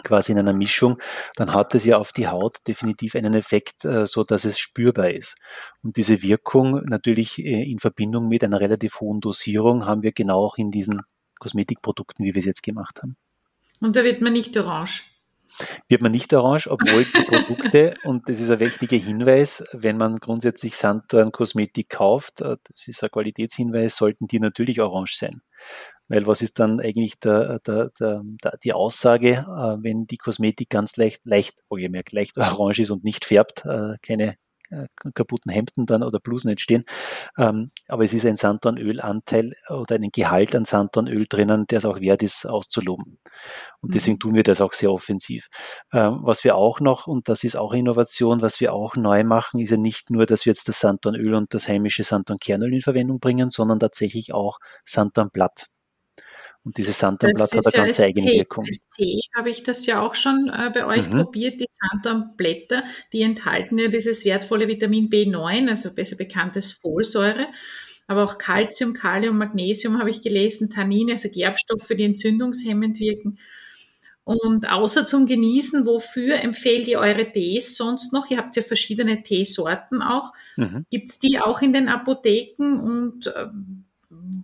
quasi 0.03 0.33
in 0.33 0.39
einer 0.39 0.53
Mischung, 0.53 0.99
dann 1.35 1.53
hat 1.53 1.73
es 1.73 1.85
ja 1.85 1.97
auf 1.97 2.11
die 2.11 2.27
Haut 2.27 2.57
definitiv 2.67 3.15
einen 3.15 3.33
Effekt, 3.33 3.85
äh, 3.85 4.05
so 4.05 4.23
dass 4.23 4.45
es 4.45 4.59
spürbar 4.59 5.09
ist. 5.09 5.35
Und 5.83 5.97
diese 5.97 6.21
Wirkung 6.21 6.83
natürlich 6.85 7.39
äh, 7.39 7.63
in 7.63 7.79
Verbindung 7.79 8.27
mit 8.27 8.43
einer 8.43 8.59
relativ 8.59 8.99
hohen 8.99 9.21
Dosierung 9.21 9.85
haben 9.85 10.03
wir 10.03 10.11
genau 10.11 10.45
auch 10.45 10.57
in 10.57 10.69
diesen 10.69 11.01
Kosmetikprodukten, 11.39 12.25
wie 12.25 12.35
wir 12.35 12.39
es 12.39 12.45
jetzt 12.45 12.63
gemacht 12.63 13.01
haben. 13.01 13.15
Und 13.79 13.95
da 13.95 14.03
wird 14.03 14.21
man 14.21 14.33
nicht 14.33 14.55
orange 14.57 15.03
wird 15.87 16.01
man 16.01 16.11
nicht 16.11 16.33
orange, 16.33 16.67
obwohl 16.67 17.05
die 17.05 17.23
Produkte, 17.23 17.95
und 18.03 18.27
das 18.29 18.39
ist 18.39 18.49
ein 18.49 18.59
wichtiger 18.59 18.97
Hinweis, 18.97 19.63
wenn 19.71 19.97
man 19.97 20.17
grundsätzlich 20.17 20.75
Sanddorn 20.75 21.31
Kosmetik 21.31 21.89
kauft, 21.89 22.41
äh, 22.41 22.57
das 22.63 22.87
ist 22.87 23.03
ein 23.03 23.09
Qualitätshinweis, 23.09 23.95
sollten 23.95 24.27
die 24.27 24.39
natürlich 24.39 24.81
orange 24.81 25.15
sein. 25.15 25.41
Weil 26.07 26.27
was 26.27 26.41
ist 26.41 26.59
dann 26.59 26.79
eigentlich 26.79 27.19
der, 27.19 27.59
der, 27.59 27.89
der, 27.99 28.21
die 28.63 28.73
Aussage, 28.73 29.45
äh, 29.47 29.83
wenn 29.83 30.05
die 30.05 30.17
Kosmetik 30.17 30.69
ganz 30.69 30.97
leicht, 30.97 31.21
leicht, 31.25 31.55
wohlgemerkt, 31.69 32.11
leicht 32.11 32.37
orange 32.37 32.79
ist 32.79 32.91
und 32.91 33.03
nicht 33.03 33.25
färbt, 33.25 33.65
äh, 33.65 33.95
keine 34.01 34.35
kaputten 35.13 35.51
Hemden 35.51 35.85
dann 35.85 36.03
oder 36.03 36.19
Blusen 36.19 36.49
entstehen. 36.49 36.85
Ähm, 37.37 37.71
aber 37.87 38.03
es 38.03 38.13
ist 38.13 38.25
ein 38.25 38.35
Sanddornölanteil 38.35 39.53
oder 39.69 39.95
ein 39.95 40.09
Gehalt 40.11 40.55
an 40.55 40.65
Sanddornöl 40.65 41.25
drinnen, 41.27 41.65
der 41.67 41.79
es 41.79 41.85
auch 41.85 41.99
wert 41.99 42.23
ist, 42.23 42.45
auszuloben. 42.45 43.19
Und 43.81 43.95
deswegen 43.95 44.15
mhm. 44.15 44.19
tun 44.19 44.35
wir 44.35 44.43
das 44.43 44.61
auch 44.61 44.73
sehr 44.73 44.91
offensiv. 44.91 45.47
Ähm, 45.93 46.19
was 46.23 46.43
wir 46.43 46.55
auch 46.55 46.79
noch, 46.79 47.07
und 47.07 47.29
das 47.29 47.43
ist 47.43 47.55
auch 47.55 47.73
Innovation, 47.73 48.41
was 48.41 48.59
wir 48.59 48.73
auch 48.73 48.95
neu 48.95 49.23
machen, 49.23 49.59
ist 49.59 49.71
ja 49.71 49.77
nicht 49.77 50.09
nur, 50.09 50.25
dass 50.25 50.45
wir 50.45 50.51
jetzt 50.51 50.67
das 50.67 50.79
Sanddornöl 50.79 51.35
und 51.35 51.53
das 51.53 51.67
heimische 51.67 52.03
Sanddornkernöl 52.03 52.73
in 52.73 52.81
Verwendung 52.81 53.19
bringen, 53.19 53.51
sondern 53.51 53.79
tatsächlich 53.79 54.33
auch 54.33 54.59
Sanddornblatt. 54.85 55.67
Und 56.65 56.77
dieses 56.77 56.97
Sanddornblatt 56.97 57.53
hat 57.53 57.65
eine 57.67 57.85
ganz 57.85 57.99
eigene 57.99 58.25
Tee, 58.25 58.37
Wirkung. 58.39 58.65
Als 58.65 58.79
Tee 58.95 59.21
habe 59.37 59.51
ich 59.51 59.61
das 59.61 59.85
ja 59.85 60.01
auch 60.01 60.15
schon 60.15 60.49
äh, 60.51 60.71
bei 60.73 60.85
euch 60.87 61.07
mhm. 61.07 61.21
probiert. 61.21 61.59
Die 61.59 61.67
Sanddornblätter, 61.69 62.83
die 63.13 63.21
enthalten 63.21 63.77
ja 63.77 63.87
dieses 63.87 64.25
wertvolle 64.25 64.67
Vitamin 64.67 65.09
B9, 65.09 65.69
also 65.69 65.93
besser 65.93 66.15
bekanntes 66.15 66.71
Folsäure. 66.71 67.47
Aber 68.07 68.23
auch 68.23 68.39
Calcium, 68.39 68.93
Kalium, 68.93 69.37
Magnesium 69.37 69.99
habe 69.99 70.09
ich 70.09 70.21
gelesen, 70.21 70.71
Tannine, 70.71 71.13
also 71.13 71.29
Gerbstoffe, 71.29 71.87
die 71.89 72.03
entzündungshemmend 72.03 72.99
wirken. 72.99 73.37
Und 74.23 74.67
außer 74.67 75.05
zum 75.05 75.27
Genießen, 75.27 75.85
wofür 75.85 76.39
empfehlt 76.39 76.87
ihr 76.87 76.97
eure 76.97 77.31
Tees 77.31 77.77
sonst 77.77 78.11
noch? 78.11 78.31
Ihr 78.31 78.37
habt 78.37 78.55
ja 78.55 78.63
verschiedene 78.63 79.21
Teesorten 79.21 80.01
auch. 80.01 80.33
Mhm. 80.55 80.83
Gibt 80.89 81.09
es 81.09 81.19
die 81.19 81.39
auch 81.39 81.61
in 81.61 81.73
den 81.73 81.89
Apotheken 81.89 82.79
und 82.79 83.27
äh, 83.27 83.45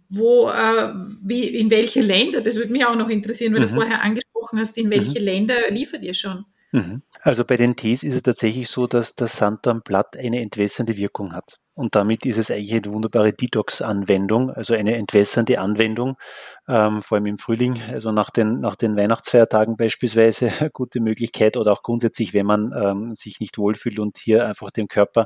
wo, 0.09 0.49
äh, 0.49 0.93
wie, 1.23 1.47
in 1.47 1.71
welche 1.71 2.01
Länder, 2.01 2.41
das 2.41 2.57
würde 2.57 2.71
mich 2.71 2.85
auch 2.85 2.95
noch 2.95 3.09
interessieren, 3.09 3.53
weil 3.53 3.61
mhm. 3.61 3.67
du 3.67 3.73
vorher 3.75 4.01
angesprochen 4.01 4.59
hast, 4.59 4.77
in 4.77 4.89
welche 4.89 5.19
mhm. 5.19 5.25
Länder 5.25 5.69
liefert 5.69 6.03
ihr 6.03 6.13
schon? 6.13 6.45
Mhm. 6.71 7.01
Also 7.21 7.43
bei 7.43 7.57
den 7.57 7.75
Tees 7.75 8.03
ist 8.03 8.15
es 8.15 8.23
tatsächlich 8.23 8.69
so, 8.69 8.87
dass 8.87 9.15
das 9.15 9.35
Sanddornblatt 9.37 10.17
eine 10.17 10.41
entwässernde 10.41 10.95
Wirkung 10.95 11.33
hat. 11.33 11.57
Und 11.75 11.95
damit 11.95 12.25
ist 12.25 12.37
es 12.37 12.49
eigentlich 12.49 12.73
eine 12.73 12.93
wunderbare 12.93 13.33
Detox-Anwendung, 13.33 14.51
also 14.51 14.73
eine 14.73 14.95
entwässernde 14.95 15.59
Anwendung, 15.59 16.17
ähm, 16.67 17.01
vor 17.01 17.17
allem 17.17 17.25
im 17.27 17.37
Frühling, 17.39 17.81
also 17.89 18.11
nach 18.11 18.29
den, 18.29 18.59
nach 18.59 18.75
den 18.75 18.95
Weihnachtsfeiertagen 18.95 19.77
beispielsweise, 19.77 20.51
eine 20.59 20.69
gute 20.69 20.99
Möglichkeit 20.99 21.57
oder 21.57 21.73
auch 21.73 21.83
grundsätzlich, 21.83 22.33
wenn 22.33 22.45
man 22.45 22.73
ähm, 22.75 23.15
sich 23.15 23.39
nicht 23.39 23.57
wohlfühlt 23.57 23.99
und 23.99 24.17
hier 24.17 24.45
einfach 24.45 24.71
dem 24.71 24.87
Körper 24.87 25.25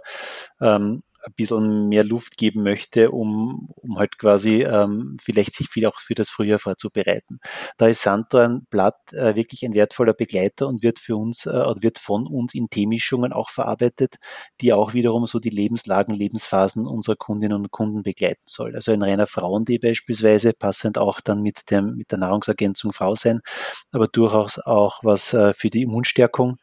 ähm, 0.60 1.04
ein 1.26 1.34
bisschen 1.36 1.90
mehr 1.90 2.04
Luft 2.04 2.38
geben 2.38 2.64
möchte, 2.64 3.12
um, 3.12 3.70
um 3.78 3.98
halt 3.98 4.18
quasi 4.18 4.64
ähm, 4.64 5.18
vielleicht 5.22 5.54
sich 5.56 5.70
viel 5.70 5.86
auch 5.86 6.00
für 6.00 6.14
das 6.14 6.30
Frühjahr 6.30 6.60
vorzubereiten. 6.60 7.40
Da 7.78 7.88
ist 7.88 8.02
Sanddornblatt 8.04 9.14
äh, 9.14 9.36
wirklich 9.36 9.66
ein 9.66 9.74
wertvoller 9.74 10.14
Begleiter 10.14 10.68
und 10.68 10.84
wird 10.84 11.00
für 11.00 11.16
uns 11.16 11.46
äh, 11.46 11.52
wird 11.52 12.00
von 12.00 12.28
uns 12.28 12.54
in 12.54 12.70
Teemischungen 12.70 13.34
auch 13.34 13.50
verarbeitet, 13.50 14.16
die 14.62 14.74
auch 14.74 14.94
wiederum 14.94 15.28
so 15.28 15.40
die 15.40 15.50
Lebenslagen, 15.50 16.14
Lebensphasen 16.14 16.88
unserer 16.88 17.16
Kundinnen 17.16 17.58
und 17.58 17.72
Kunden 17.72 18.04
begleiten 18.04 18.44
soll. 18.46 18.76
Also 18.76 18.92
ein 18.92 19.02
reiner 19.02 19.28
Frauentee 19.28 19.80
beispielsweise, 19.80 20.54
passend 20.54 20.98
auch 20.98 21.22
dann 21.22 21.42
mit 21.42 21.72
dem 21.72 21.96
mit 21.98 22.12
der 22.12 22.20
Nahrungsergänzung 22.20 22.94
Frau 22.94 23.16
sein, 23.16 23.42
aber 23.92 24.08
durchaus 24.08 24.60
auch 24.60 25.04
was 25.04 25.34
äh, 25.34 25.54
für 25.54 25.70
die 25.70 25.84
Immunstärkung 25.84 26.58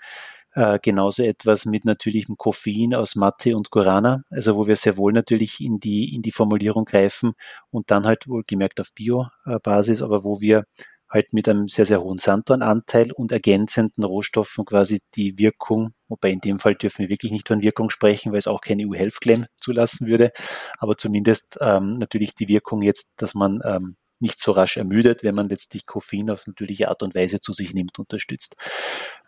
äh, 0.55 0.79
genauso 0.81 1.23
etwas 1.23 1.65
mit 1.65 1.85
natürlichem 1.85 2.37
Koffein 2.37 2.95
aus 2.95 3.17
Mate 3.17 3.57
und 3.57 3.71
Guarana, 3.71 4.23
also 4.31 4.57
wo 4.57 4.67
wir 4.67 4.77
sehr 4.77 4.97
wohl 4.97 5.13
natürlich 5.13 5.61
in 5.61 5.81
die, 5.81 6.15
in 6.15 6.23
die 6.23 6.33
Formulierung 6.33 6.85
greifen 6.85 7.33
und 7.71 7.91
dann 7.91 8.05
halt 8.05 8.29
wohlgemerkt 8.29 8.81
auf 8.81 8.93
Bio-Basis, 8.95 10.03
aber 10.03 10.25
wo 10.25 10.41
wir 10.41 10.65
halt 11.13 11.33
mit 11.33 11.49
einem 11.49 11.69
sehr, 11.69 11.85
sehr 11.85 12.03
hohen 12.03 12.19
Sanddornanteil 12.19 13.13
und 13.13 13.33
ergänzenden 13.33 14.05
Rohstoffen 14.05 14.65
quasi 14.65 15.01
die 15.15 15.37
Wirkung, 15.39 15.93
wobei 16.09 16.31
in 16.31 16.41
dem 16.41 16.59
Fall 16.59 16.75
dürfen 16.75 17.01
wir 17.01 17.11
wirklich 17.11 17.33
nicht 17.33 17.49
von 17.49 17.61
Wirkung 17.61 17.91
sprechen, 17.91 18.33
weil 18.33 18.39
es 18.39 18.47
auch 18.47 18.63
keine 18.63 18.87
EU-Health 18.87 19.21
Claim 19.21 19.47
zulassen 19.61 20.07
würde, 20.07 20.33
aber 20.79 20.97
zumindest 20.97 21.59
ähm, 21.61 21.99
natürlich 21.99 22.35
die 22.35 22.49
Wirkung 22.49 22.83
jetzt, 22.83 23.21
dass 23.21 23.35
man 23.35 23.61
ähm, 23.65 23.97
nicht 24.23 24.41
so 24.41 24.53
rasch 24.53 24.77
ermüdet, 24.77 25.23
wenn 25.23 25.35
man 25.35 25.49
letztlich 25.49 25.87
Koffein 25.87 26.31
auf 26.31 26.47
natürliche 26.47 26.89
Art 26.89 27.03
und 27.03 27.15
Weise 27.15 27.41
zu 27.41 27.53
sich 27.53 27.75
nimmt, 27.75 27.99
unterstützt. 27.99 28.57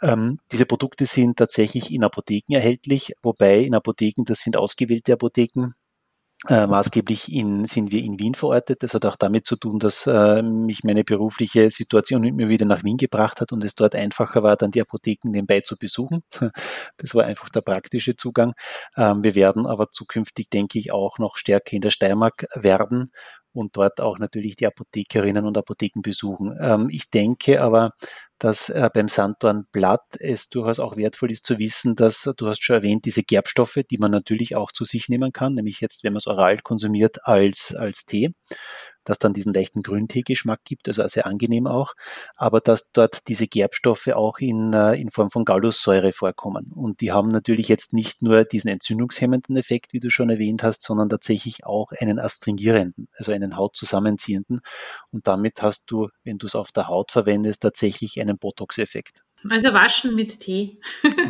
Ähm, 0.02 0.38
diese 0.52 0.66
Produkte 0.66 1.06
sind 1.06 1.36
tatsächlich 1.36 1.92
in 1.92 2.04
Apotheken 2.04 2.54
erhältlich, 2.54 3.14
wobei 3.22 3.60
in 3.60 3.74
Apotheken, 3.74 4.24
das 4.24 4.40
sind 4.40 4.56
ausgewählte 4.56 5.12
Apotheken, 5.12 5.74
äh, 6.48 6.66
maßgeblich 6.66 7.32
in, 7.32 7.66
sind 7.66 7.90
wir 7.90 8.02
in 8.02 8.18
Wien 8.18 8.34
verortet. 8.34 8.82
Das 8.82 8.92
hat 8.92 9.06
auch 9.06 9.16
damit 9.16 9.46
zu 9.46 9.56
tun, 9.56 9.78
dass 9.78 10.06
äh, 10.06 10.42
mich 10.42 10.84
meine 10.84 11.02
berufliche 11.04 11.70
Situation 11.70 12.20
mit 12.20 12.34
mir 12.34 12.48
wieder 12.48 12.66
nach 12.66 12.84
Wien 12.84 12.98
gebracht 12.98 13.40
hat 13.40 13.52
und 13.52 13.64
es 13.64 13.74
dort 13.74 13.94
einfacher 13.94 14.42
war, 14.42 14.56
dann 14.56 14.70
die 14.70 14.80
Apotheken 14.80 15.30
nebenbei 15.30 15.60
zu 15.60 15.76
besuchen. 15.76 16.22
Das 16.98 17.14
war 17.14 17.24
einfach 17.24 17.48
der 17.48 17.60
praktische 17.60 18.16
Zugang. 18.16 18.54
Ähm, 18.96 19.22
wir 19.22 19.34
werden 19.34 19.66
aber 19.66 19.90
zukünftig, 19.90 20.50
denke 20.50 20.78
ich, 20.78 20.92
auch 20.92 21.18
noch 21.18 21.36
stärker 21.36 21.72
in 21.72 21.82
der 21.82 21.90
Steiermark 21.90 22.46
werden 22.54 23.10
und 23.54 23.76
dort 23.76 24.00
auch 24.00 24.18
natürlich 24.18 24.56
die 24.56 24.66
Apothekerinnen 24.66 25.46
und 25.46 25.56
Apotheken 25.56 26.02
besuchen. 26.02 26.56
Ähm, 26.60 26.88
ich 26.90 27.10
denke 27.10 27.62
aber, 27.62 27.92
dass 28.38 28.68
äh, 28.68 28.90
beim 28.92 29.08
Sanddornblatt 29.08 30.16
es 30.18 30.48
durchaus 30.48 30.80
auch 30.80 30.96
wertvoll 30.96 31.30
ist 31.30 31.46
zu 31.46 31.58
wissen, 31.58 31.96
dass 31.96 32.30
du 32.36 32.48
hast 32.48 32.62
schon 32.62 32.76
erwähnt, 32.76 33.04
diese 33.04 33.22
Gerbstoffe, 33.22 33.78
die 33.90 33.98
man 33.98 34.10
natürlich 34.10 34.56
auch 34.56 34.72
zu 34.72 34.84
sich 34.84 35.08
nehmen 35.08 35.32
kann, 35.32 35.54
nämlich 35.54 35.80
jetzt, 35.80 36.04
wenn 36.04 36.12
man 36.12 36.18
es 36.18 36.26
oral 36.26 36.58
konsumiert, 36.58 37.26
als, 37.26 37.74
als 37.74 38.04
Tee 38.04 38.34
das 39.04 39.18
dann 39.18 39.34
diesen 39.34 39.52
leichten 39.54 39.82
Grünteegeschmack 39.82 40.64
gibt, 40.64 40.88
also 40.88 41.06
sehr 41.06 41.26
angenehm 41.26 41.66
auch, 41.66 41.94
aber 42.36 42.60
dass 42.60 42.90
dort 42.92 43.28
diese 43.28 43.46
Gerbstoffe 43.46 44.08
auch 44.08 44.38
in, 44.38 44.72
äh, 44.72 44.94
in 44.94 45.10
Form 45.10 45.30
von 45.30 45.44
Gallussäure 45.44 46.12
vorkommen. 46.12 46.72
Und 46.74 47.00
die 47.00 47.12
haben 47.12 47.28
natürlich 47.28 47.68
jetzt 47.68 47.92
nicht 47.92 48.22
nur 48.22 48.44
diesen 48.44 48.68
entzündungshemmenden 48.68 49.56
Effekt, 49.56 49.92
wie 49.92 50.00
du 50.00 50.10
schon 50.10 50.30
erwähnt 50.30 50.62
hast, 50.62 50.82
sondern 50.82 51.08
tatsächlich 51.08 51.64
auch 51.64 51.92
einen 51.92 52.18
astringierenden, 52.18 53.08
also 53.16 53.32
einen 53.32 53.56
hautzusammenziehenden. 53.56 54.60
Und 55.10 55.26
damit 55.26 55.62
hast 55.62 55.90
du, 55.90 56.08
wenn 56.24 56.38
du 56.38 56.46
es 56.46 56.54
auf 56.54 56.72
der 56.72 56.88
Haut 56.88 57.12
verwendest, 57.12 57.62
tatsächlich 57.62 58.20
einen 58.20 58.38
Botox-Effekt. 58.38 59.22
Also 59.50 59.74
waschen 59.74 60.14
mit 60.14 60.40
Tee. 60.40 60.80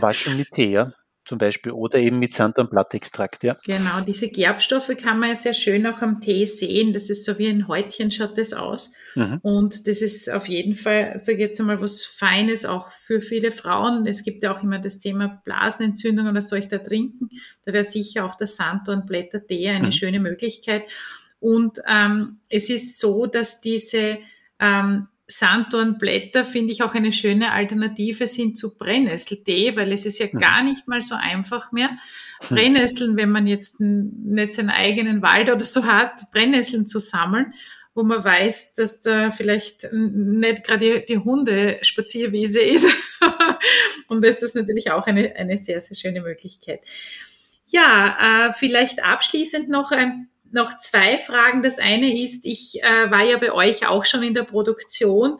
waschen 0.00 0.36
mit 0.36 0.50
Tee, 0.52 0.70
ja 0.70 0.92
zum 1.24 1.38
Beispiel 1.38 1.72
oder 1.72 1.98
eben 1.98 2.18
mit 2.18 2.34
Sand- 2.34 2.58
und 2.58 2.70
Blattextrakt, 2.70 3.44
ja. 3.44 3.56
Genau, 3.64 4.00
diese 4.06 4.28
Gerbstoffe 4.28 4.90
kann 5.00 5.18
man 5.18 5.30
ja 5.30 5.36
sehr 5.36 5.54
schön 5.54 5.86
auch 5.86 6.02
am 6.02 6.20
Tee 6.20 6.44
sehen. 6.44 6.92
Das 6.92 7.10
ist 7.10 7.24
so 7.24 7.38
wie 7.38 7.48
ein 7.48 7.66
Häutchen 7.66 8.10
schaut 8.10 8.36
das 8.36 8.52
aus. 8.52 8.92
Mhm. 9.14 9.38
Und 9.42 9.88
das 9.88 10.02
ist 10.02 10.30
auf 10.30 10.48
jeden 10.48 10.74
Fall, 10.74 11.16
sage 11.16 11.36
ich 11.36 11.40
jetzt 11.40 11.60
einmal, 11.60 11.80
was 11.80 12.04
Feines 12.04 12.64
auch 12.64 12.90
für 12.92 13.20
viele 13.20 13.50
Frauen. 13.50 14.06
Es 14.06 14.22
gibt 14.22 14.42
ja 14.42 14.54
auch 14.54 14.62
immer 14.62 14.78
das 14.78 14.98
Thema 14.98 15.40
Blasenentzündung 15.44 16.28
oder 16.28 16.42
soll 16.42 16.58
ich 16.58 16.68
da 16.68 16.78
trinken? 16.78 17.30
Da 17.64 17.72
wäre 17.72 17.84
sicher 17.84 18.24
auch 18.24 18.34
der 18.34 18.46
Sanddornblätter-Tee 18.46 19.68
eine 19.68 19.86
mhm. 19.86 19.92
schöne 19.92 20.20
Möglichkeit. 20.20 20.84
Und 21.40 21.80
ähm, 21.86 22.38
es 22.48 22.70
ist 22.70 22.98
so, 22.98 23.26
dass 23.26 23.60
diese 23.60 24.18
ähm, 24.58 25.08
Sanddornblätter 25.26 26.44
finde 26.44 26.72
ich 26.72 26.82
auch 26.82 26.94
eine 26.94 27.12
schöne 27.12 27.52
Alternative 27.52 28.26
sind 28.26 28.58
zu 28.58 28.76
Brennnesseltee, 28.76 29.74
weil 29.74 29.92
es 29.92 30.04
ist 30.04 30.18
ja 30.18 30.26
mhm. 30.30 30.38
gar 30.38 30.62
nicht 30.62 30.86
mal 30.86 31.00
so 31.00 31.14
einfach 31.14 31.72
mehr. 31.72 31.90
Hm. 32.48 32.56
Brennnesseln, 32.56 33.16
wenn 33.16 33.30
man 33.30 33.46
jetzt 33.46 33.80
nicht 33.80 34.52
seinen 34.52 34.70
eigenen 34.70 35.22
Wald 35.22 35.50
oder 35.50 35.64
so 35.64 35.84
hat, 35.84 36.30
Brennnesseln 36.30 36.86
zu 36.86 36.98
sammeln, 36.98 37.54
wo 37.94 38.02
man 38.02 38.22
weiß, 38.22 38.74
dass 38.74 39.00
da 39.00 39.30
vielleicht 39.30 39.88
nicht 39.92 40.64
gerade 40.64 41.00
die, 41.00 41.06
die 41.06 41.18
Hundespazierwiese 41.18 42.60
ist. 42.60 42.86
Und 44.08 44.22
das 44.22 44.42
ist 44.42 44.54
natürlich 44.54 44.90
auch 44.90 45.06
eine, 45.06 45.34
eine 45.36 45.56
sehr, 45.56 45.80
sehr 45.80 45.96
schöne 45.96 46.20
Möglichkeit. 46.20 46.80
Ja, 47.66 48.48
äh, 48.48 48.52
vielleicht 48.52 49.02
abschließend 49.02 49.68
noch 49.68 49.90
ein 49.90 50.28
noch 50.54 50.76
zwei 50.78 51.18
Fragen. 51.18 51.62
Das 51.62 51.78
eine 51.78 52.22
ist, 52.22 52.46
ich 52.46 52.82
äh, 52.82 53.10
war 53.10 53.22
ja 53.22 53.36
bei 53.38 53.52
euch 53.52 53.86
auch 53.86 54.04
schon 54.04 54.22
in 54.22 54.34
der 54.34 54.44
Produktion 54.44 55.38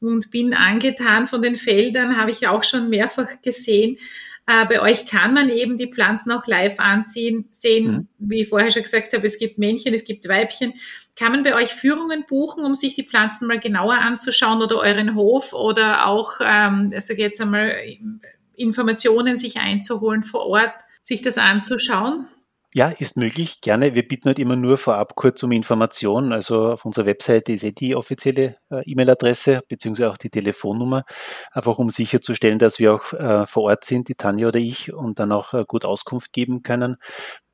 und 0.00 0.30
bin 0.30 0.52
angetan 0.52 1.26
von 1.26 1.40
den 1.40 1.56
Feldern, 1.56 2.18
habe 2.18 2.30
ich 2.30 2.46
auch 2.46 2.62
schon 2.62 2.90
mehrfach 2.90 3.40
gesehen. 3.42 3.98
Äh, 4.46 4.64
bei 4.66 4.80
euch 4.80 5.06
kann 5.06 5.34
man 5.34 5.50
eben 5.50 5.76
die 5.76 5.90
Pflanzen 5.90 6.30
auch 6.30 6.46
live 6.46 6.78
anziehen, 6.78 7.46
sehen, 7.50 8.08
mhm. 8.18 8.30
wie 8.30 8.42
ich 8.42 8.48
vorher 8.48 8.70
schon 8.70 8.82
gesagt 8.82 9.12
habe, 9.12 9.26
es 9.26 9.38
gibt 9.38 9.58
Männchen, 9.58 9.94
es 9.94 10.04
gibt 10.04 10.28
Weibchen. 10.28 10.74
Kann 11.18 11.32
man 11.32 11.42
bei 11.42 11.54
euch 11.54 11.72
Führungen 11.72 12.24
buchen, 12.28 12.64
um 12.64 12.74
sich 12.74 12.94
die 12.94 13.06
Pflanzen 13.06 13.48
mal 13.48 13.58
genauer 13.58 13.98
anzuschauen 13.98 14.62
oder 14.62 14.76
euren 14.76 15.14
Hof 15.14 15.52
oder 15.52 16.06
auch, 16.06 16.34
ähm, 16.40 16.92
also 16.94 17.14
jetzt 17.14 17.40
einmal 17.40 17.74
Informationen 18.54 19.36
sich 19.36 19.58
einzuholen 19.58 20.22
vor 20.22 20.46
Ort, 20.46 20.74
sich 21.02 21.22
das 21.22 21.38
anzuschauen? 21.38 22.26
Ja, 22.78 22.88
ist 22.90 23.16
möglich, 23.16 23.62
gerne. 23.62 23.94
Wir 23.94 24.06
bieten 24.06 24.26
halt 24.28 24.38
immer 24.38 24.54
nur 24.54 24.76
vorab 24.76 25.14
kurz 25.16 25.42
um 25.42 25.50
Informationen. 25.50 26.34
Also 26.34 26.72
auf 26.72 26.84
unserer 26.84 27.06
Webseite 27.06 27.52
ist 27.54 27.64
eh 27.64 27.72
die 27.72 27.96
offizielle 27.96 28.56
äh, 28.70 28.82
E-Mail-Adresse 28.84 29.62
beziehungsweise 29.66 30.10
auch 30.10 30.18
die 30.18 30.28
Telefonnummer, 30.28 31.04
einfach 31.52 31.78
um 31.78 31.88
sicherzustellen, 31.88 32.58
dass 32.58 32.78
wir 32.78 32.92
auch 32.94 33.14
äh, 33.14 33.46
vor 33.46 33.62
Ort 33.62 33.86
sind, 33.86 34.08
die 34.10 34.14
Tanja 34.14 34.48
oder 34.48 34.58
ich, 34.60 34.92
und 34.92 35.18
dann 35.20 35.32
auch 35.32 35.54
äh, 35.54 35.64
gut 35.66 35.86
Auskunft 35.86 36.34
geben 36.34 36.62
können. 36.62 36.96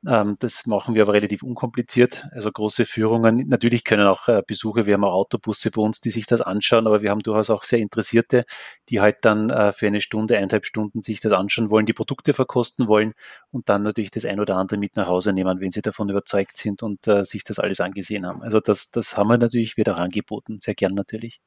Ähm, 0.07 0.35
das 0.39 0.65
machen 0.65 0.95
wir 0.95 1.03
aber 1.03 1.13
relativ 1.13 1.43
unkompliziert. 1.43 2.25
Also 2.31 2.51
große 2.51 2.85
Führungen. 2.85 3.47
Natürlich 3.47 3.83
können 3.83 4.05
auch 4.07 4.27
äh, 4.27 4.41
Besucher, 4.45 4.85
wir 4.85 4.95
haben 4.95 5.03
auch 5.03 5.13
Autobusse 5.13 5.71
bei 5.71 5.81
uns, 5.81 6.01
die 6.01 6.11
sich 6.11 6.25
das 6.25 6.41
anschauen, 6.41 6.87
aber 6.87 7.01
wir 7.01 7.09
haben 7.11 7.21
durchaus 7.21 7.49
auch 7.49 7.63
sehr 7.63 7.79
Interessierte, 7.79 8.45
die 8.89 8.99
halt 9.01 9.17
dann 9.21 9.49
äh, 9.49 9.71
für 9.73 9.87
eine 9.87 10.01
Stunde, 10.01 10.37
eineinhalb 10.37 10.65
Stunden 10.65 11.01
sich 11.01 11.21
das 11.21 11.31
anschauen 11.31 11.69
wollen, 11.69 11.85
die 11.85 11.93
Produkte 11.93 12.33
verkosten 12.33 12.87
wollen 12.87 13.13
und 13.51 13.69
dann 13.69 13.83
natürlich 13.83 14.11
das 14.11 14.25
ein 14.25 14.39
oder 14.39 14.57
andere 14.57 14.77
mit 14.77 14.95
nach 14.95 15.07
Hause 15.07 15.31
nehmen, 15.33 15.59
wenn 15.61 15.71
sie 15.71 15.81
davon 15.81 16.09
überzeugt 16.09 16.57
sind 16.57 16.83
und 16.83 17.07
äh, 17.07 17.25
sich 17.25 17.43
das 17.43 17.59
alles 17.59 17.79
angesehen 17.79 18.25
haben. 18.27 18.41
Also 18.43 18.59
das, 18.59 18.91
das 18.91 19.15
haben 19.17 19.29
wir 19.29 19.37
natürlich 19.37 19.77
wieder 19.77 19.97
angeboten, 19.97 20.59
sehr 20.61 20.75
gern 20.75 20.93
natürlich. 20.95 21.39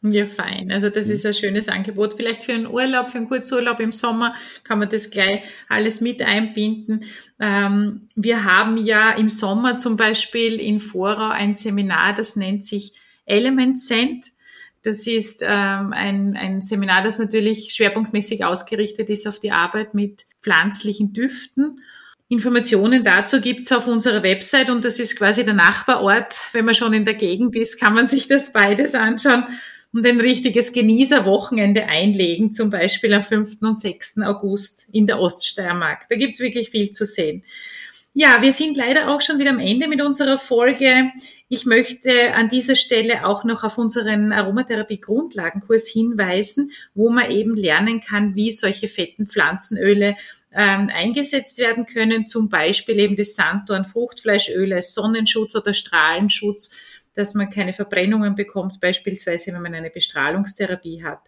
Ja, 0.00 0.26
fein. 0.26 0.70
Also 0.70 0.90
das 0.90 1.08
mhm. 1.08 1.14
ist 1.14 1.26
ein 1.26 1.34
schönes 1.34 1.68
Angebot. 1.68 2.14
Vielleicht 2.14 2.44
für 2.44 2.52
einen 2.52 2.68
Urlaub, 2.68 3.10
für 3.10 3.18
einen 3.18 3.28
Kurzurlaub 3.28 3.80
im 3.80 3.92
Sommer 3.92 4.34
kann 4.62 4.78
man 4.78 4.88
das 4.88 5.10
gleich 5.10 5.42
alles 5.68 6.00
mit 6.00 6.22
einbinden. 6.22 7.04
Ähm, 7.40 8.06
wir 8.14 8.44
haben 8.44 8.76
ja 8.76 9.10
im 9.10 9.28
Sommer 9.28 9.76
zum 9.78 9.96
Beispiel 9.96 10.60
in 10.60 10.78
Vorau 10.78 11.30
ein 11.30 11.54
Seminar, 11.54 12.14
das 12.14 12.36
nennt 12.36 12.64
sich 12.64 12.92
Element 13.26 13.78
Scent. 13.78 14.26
Das 14.82 15.08
ist 15.08 15.42
ähm, 15.42 15.92
ein, 15.92 16.36
ein 16.36 16.60
Seminar, 16.60 17.02
das 17.02 17.18
natürlich 17.18 17.74
schwerpunktmäßig 17.74 18.44
ausgerichtet 18.44 19.10
ist 19.10 19.26
auf 19.26 19.40
die 19.40 19.50
Arbeit 19.50 19.94
mit 19.94 20.26
pflanzlichen 20.40 21.12
Düften. 21.12 21.80
Informationen 22.28 23.02
dazu 23.02 23.40
gibt's 23.40 23.72
auf 23.72 23.88
unserer 23.88 24.22
Website 24.22 24.70
und 24.70 24.84
das 24.84 25.00
ist 25.00 25.16
quasi 25.16 25.44
der 25.44 25.54
Nachbarort. 25.54 26.38
Wenn 26.52 26.66
man 26.66 26.76
schon 26.76 26.92
in 26.92 27.04
der 27.04 27.14
Gegend 27.14 27.56
ist, 27.56 27.80
kann 27.80 27.94
man 27.94 28.06
sich 28.06 28.28
das 28.28 28.52
beides 28.52 28.94
anschauen 28.94 29.44
und 29.92 30.06
ein 30.06 30.20
richtiges 30.20 30.72
Genießerwochenende 30.72 31.86
einlegen, 31.86 32.52
zum 32.52 32.70
Beispiel 32.70 33.14
am 33.14 33.24
5. 33.24 33.62
und 33.62 33.80
6. 33.80 34.18
August 34.22 34.86
in 34.92 35.06
der 35.06 35.18
Oststeiermark. 35.18 36.08
Da 36.08 36.16
gibt's 36.16 36.40
wirklich 36.40 36.70
viel 36.70 36.90
zu 36.90 37.06
sehen. 37.06 37.42
Ja, 38.14 38.42
wir 38.42 38.52
sind 38.52 38.76
leider 38.76 39.10
auch 39.10 39.20
schon 39.20 39.38
wieder 39.38 39.50
am 39.50 39.60
Ende 39.60 39.86
mit 39.86 40.02
unserer 40.02 40.38
Folge. 40.38 41.10
Ich 41.48 41.66
möchte 41.66 42.34
an 42.34 42.48
dieser 42.48 42.74
Stelle 42.74 43.24
auch 43.24 43.44
noch 43.44 43.64
auf 43.64 43.78
unseren 43.78 44.32
Aromatherapie-Grundlagenkurs 44.32 45.86
hinweisen, 45.88 46.72
wo 46.94 47.10
man 47.10 47.30
eben 47.30 47.56
lernen 47.56 48.00
kann, 48.00 48.34
wie 48.34 48.50
solche 48.50 48.88
fetten 48.88 49.26
Pflanzenöle 49.26 50.16
ähm, 50.52 50.90
eingesetzt 50.92 51.58
werden 51.58 51.86
können, 51.86 52.26
zum 52.26 52.48
Beispiel 52.48 52.98
eben 52.98 53.16
das 53.16 53.34
Sanddorn 53.34 53.86
als 54.72 54.94
Sonnenschutz 54.94 55.54
oder 55.54 55.72
Strahlenschutz 55.72 56.70
dass 57.18 57.34
man 57.34 57.50
keine 57.50 57.72
Verbrennungen 57.72 58.34
bekommt, 58.34 58.80
beispielsweise 58.80 59.52
wenn 59.52 59.62
man 59.62 59.74
eine 59.74 59.90
Bestrahlungstherapie 59.90 61.02
hat. 61.04 61.20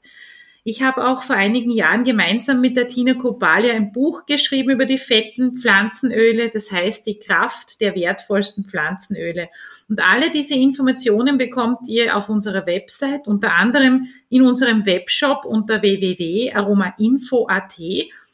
Ich 0.63 0.83
habe 0.83 1.09
auch 1.09 1.23
vor 1.23 1.37
einigen 1.37 1.71
Jahren 1.71 2.05
gemeinsam 2.05 2.61
mit 2.61 2.77
der 2.77 2.87
Tina 2.87 3.15
Kopalia 3.15 3.73
ein 3.73 3.93
Buch 3.93 4.27
geschrieben 4.27 4.73
über 4.73 4.85
die 4.85 4.99
fetten 4.99 5.57
Pflanzenöle, 5.59 6.51
das 6.51 6.71
heißt 6.71 7.07
die 7.07 7.19
Kraft 7.19 7.81
der 7.81 7.95
wertvollsten 7.95 8.67
Pflanzenöle. 8.67 9.49
Und 9.89 10.03
alle 10.05 10.31
diese 10.31 10.55
Informationen 10.55 11.39
bekommt 11.39 11.89
ihr 11.89 12.15
auf 12.15 12.29
unserer 12.29 12.67
Website, 12.67 13.27
unter 13.27 13.55
anderem 13.55 14.09
in 14.29 14.43
unserem 14.43 14.85
Webshop 14.85 15.47
unter 15.47 15.81
www.aromainfo.at 15.81 17.79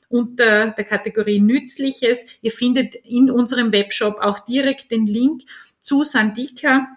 unter 0.09 0.69
der 0.71 0.85
Kategorie 0.85 1.41
Nützliches. 1.41 2.27
Ihr 2.43 2.53
findet 2.53 2.95
in 2.97 3.31
unserem 3.31 3.73
Webshop 3.73 4.19
auch 4.21 4.41
direkt 4.41 4.91
den 4.91 5.07
Link 5.07 5.43
zu 5.81 6.05
Sandika, 6.05 6.89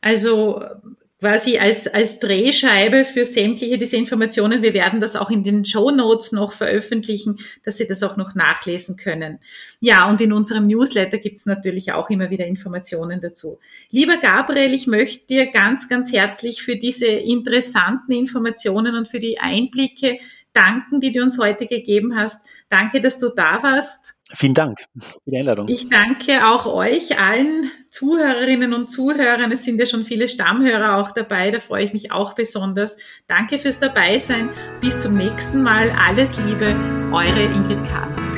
also 0.00 0.60
quasi 1.20 1.58
als, 1.58 1.86
als 1.86 2.20
Drehscheibe 2.20 3.04
für 3.04 3.24
sämtliche 3.24 3.78
diese 3.78 3.96
Informationen. 3.96 4.62
Wir 4.62 4.74
werden 4.74 5.00
das 5.00 5.16
auch 5.16 5.30
in 5.30 5.42
den 5.42 5.64
Show 5.64 5.90
Notes 5.90 6.32
noch 6.32 6.52
veröffentlichen, 6.52 7.38
dass 7.64 7.78
Sie 7.78 7.86
das 7.86 8.02
auch 8.02 8.16
noch 8.16 8.34
nachlesen 8.34 8.96
können. 8.96 9.38
Ja, 9.80 10.08
und 10.08 10.20
in 10.20 10.32
unserem 10.32 10.66
Newsletter 10.66 11.18
gibt 11.18 11.38
es 11.38 11.46
natürlich 11.46 11.92
auch 11.92 12.10
immer 12.10 12.30
wieder 12.30 12.46
Informationen 12.46 13.20
dazu. 13.20 13.58
Lieber 13.90 14.18
Gabriel, 14.18 14.74
ich 14.74 14.86
möchte 14.86 15.26
dir 15.26 15.50
ganz, 15.50 15.88
ganz 15.88 16.12
herzlich 16.12 16.62
für 16.62 16.76
diese 16.76 17.06
interessanten 17.06 18.12
Informationen 18.12 18.94
und 18.94 19.08
für 19.08 19.20
die 19.20 19.38
Einblicke 19.38 20.18
danken, 20.52 21.00
die 21.00 21.12
du 21.12 21.22
uns 21.22 21.38
heute 21.38 21.66
gegeben 21.66 22.14
hast. 22.16 22.46
Danke, 22.68 23.00
dass 23.00 23.18
du 23.18 23.30
da 23.30 23.62
warst. 23.62 24.15
Vielen 24.34 24.54
Dank 24.54 24.80
für 24.98 25.30
die 25.30 25.38
Einladung. 25.38 25.68
Ich 25.68 25.88
danke 25.88 26.48
auch 26.48 26.66
euch, 26.66 27.18
allen 27.18 27.70
Zuhörerinnen 27.90 28.74
und 28.74 28.90
Zuhörern. 28.90 29.52
Es 29.52 29.64
sind 29.64 29.78
ja 29.78 29.86
schon 29.86 30.04
viele 30.04 30.28
Stammhörer 30.28 30.96
auch 30.96 31.12
dabei. 31.12 31.50
Da 31.50 31.60
freue 31.60 31.84
ich 31.84 31.92
mich 31.92 32.10
auch 32.10 32.34
besonders. 32.34 32.96
Danke 33.28 33.58
fürs 33.58 33.78
Dabeisein. 33.78 34.48
Bis 34.80 34.98
zum 34.98 35.14
nächsten 35.14 35.62
Mal. 35.62 35.90
Alles 35.90 36.36
Liebe. 36.38 36.74
Eure 37.12 37.42
Ingrid 37.44 37.82
Kahn. 37.88 38.35